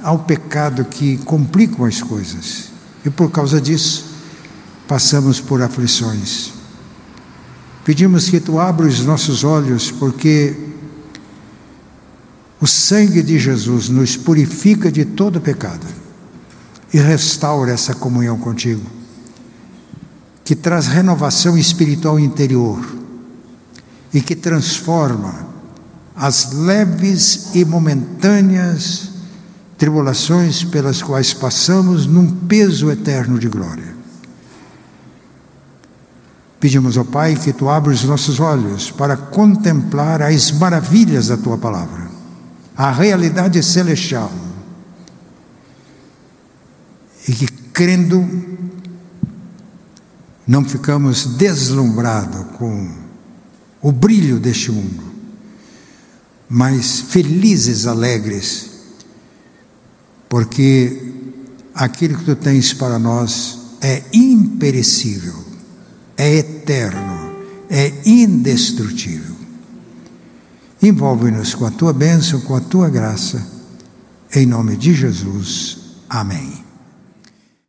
há 0.03 0.13
o 0.13 0.21
pecado 0.21 0.85
que 0.85 1.19
complica 1.19 1.87
as 1.87 2.03
coisas 2.03 2.71
e 3.05 3.11
por 3.11 3.31
causa 3.31 3.61
disso 3.61 4.07
passamos 4.87 5.41
por 5.41 5.63
aflições. 5.63 6.53
Pedimos 7.85 8.29
que 8.29 8.41
tu 8.41 8.59
abra 8.59 8.87
os 8.87 9.01
nossos 9.01 9.45
olhos, 9.45 9.91
porque 9.91 10.55
o 12.61 12.67
sangue 12.67 13.23
de 13.23 13.39
Jesus 13.39 13.89
nos 13.89 14.17
purifica 14.17 14.91
de 14.91 15.05
todo 15.05 15.41
pecado 15.41 15.87
e 16.93 16.99
restaura 16.99 17.73
essa 17.73 17.95
comunhão 17.95 18.39
contigo, 18.39 18.85
que 20.45 20.55
traz 20.55 20.87
renovação 20.87 21.57
espiritual 21.57 22.19
interior 22.19 22.85
e 24.13 24.21
que 24.21 24.35
transforma 24.35 25.47
as 26.17 26.53
leves 26.53 27.55
e 27.55 27.65
momentâneas 27.65 29.08
tribulações 29.79 30.65
pelas 30.65 31.01
quais 31.01 31.33
passamos 31.33 32.05
num 32.05 32.29
peso 32.29 32.91
eterno 32.91 33.39
de 33.39 33.49
glória. 33.49 33.97
Pedimos 36.59 36.99
ao 36.99 37.05
Pai 37.05 37.37
que 37.37 37.53
tu 37.53 37.69
abra 37.69 37.93
os 37.93 38.03
nossos 38.03 38.41
olhos 38.41 38.91
para 38.91 39.17
contemplar 39.17 40.21
as 40.21 40.51
maravilhas 40.51 41.29
da 41.29 41.37
tua 41.37 41.57
palavra, 41.57 42.11
a 42.77 42.91
realidade 42.91 43.63
celestial. 43.63 44.33
E 47.29 47.33
que 47.33 47.47
crendo, 47.73 48.29
não 50.45 50.65
ficamos 50.65 51.37
deslumbrados 51.37 52.57
com 52.57 52.93
o 53.81 53.93
brilho 53.93 54.41
deste 54.41 54.73
mundo, 54.73 55.05
mas 56.49 57.01
felizes, 57.01 57.87
alegres, 57.87 58.78
porque 60.29 61.13
aquilo 61.75 62.19
que 62.19 62.25
tu 62.25 62.37
tens 62.37 62.73
para 62.73 62.99
nós 62.99 63.59
é 63.81 64.03
imperecível 64.13 65.49
é 66.19 66.35
eterno, 66.35 67.37
é 67.71 67.93
indestrutível. 68.05 69.37
Envolve-nos 70.83 71.55
com 71.55 71.65
a 71.65 71.71
tua 71.71 71.93
bênção, 71.93 72.41
com 72.41 72.57
a 72.57 72.61
tua 72.61 72.91
graça. 72.91 73.41
Em 74.35 74.45
nome 74.45 74.77
de 74.77 74.93
Jesus. 74.95 75.79
Amém. 76.09 76.68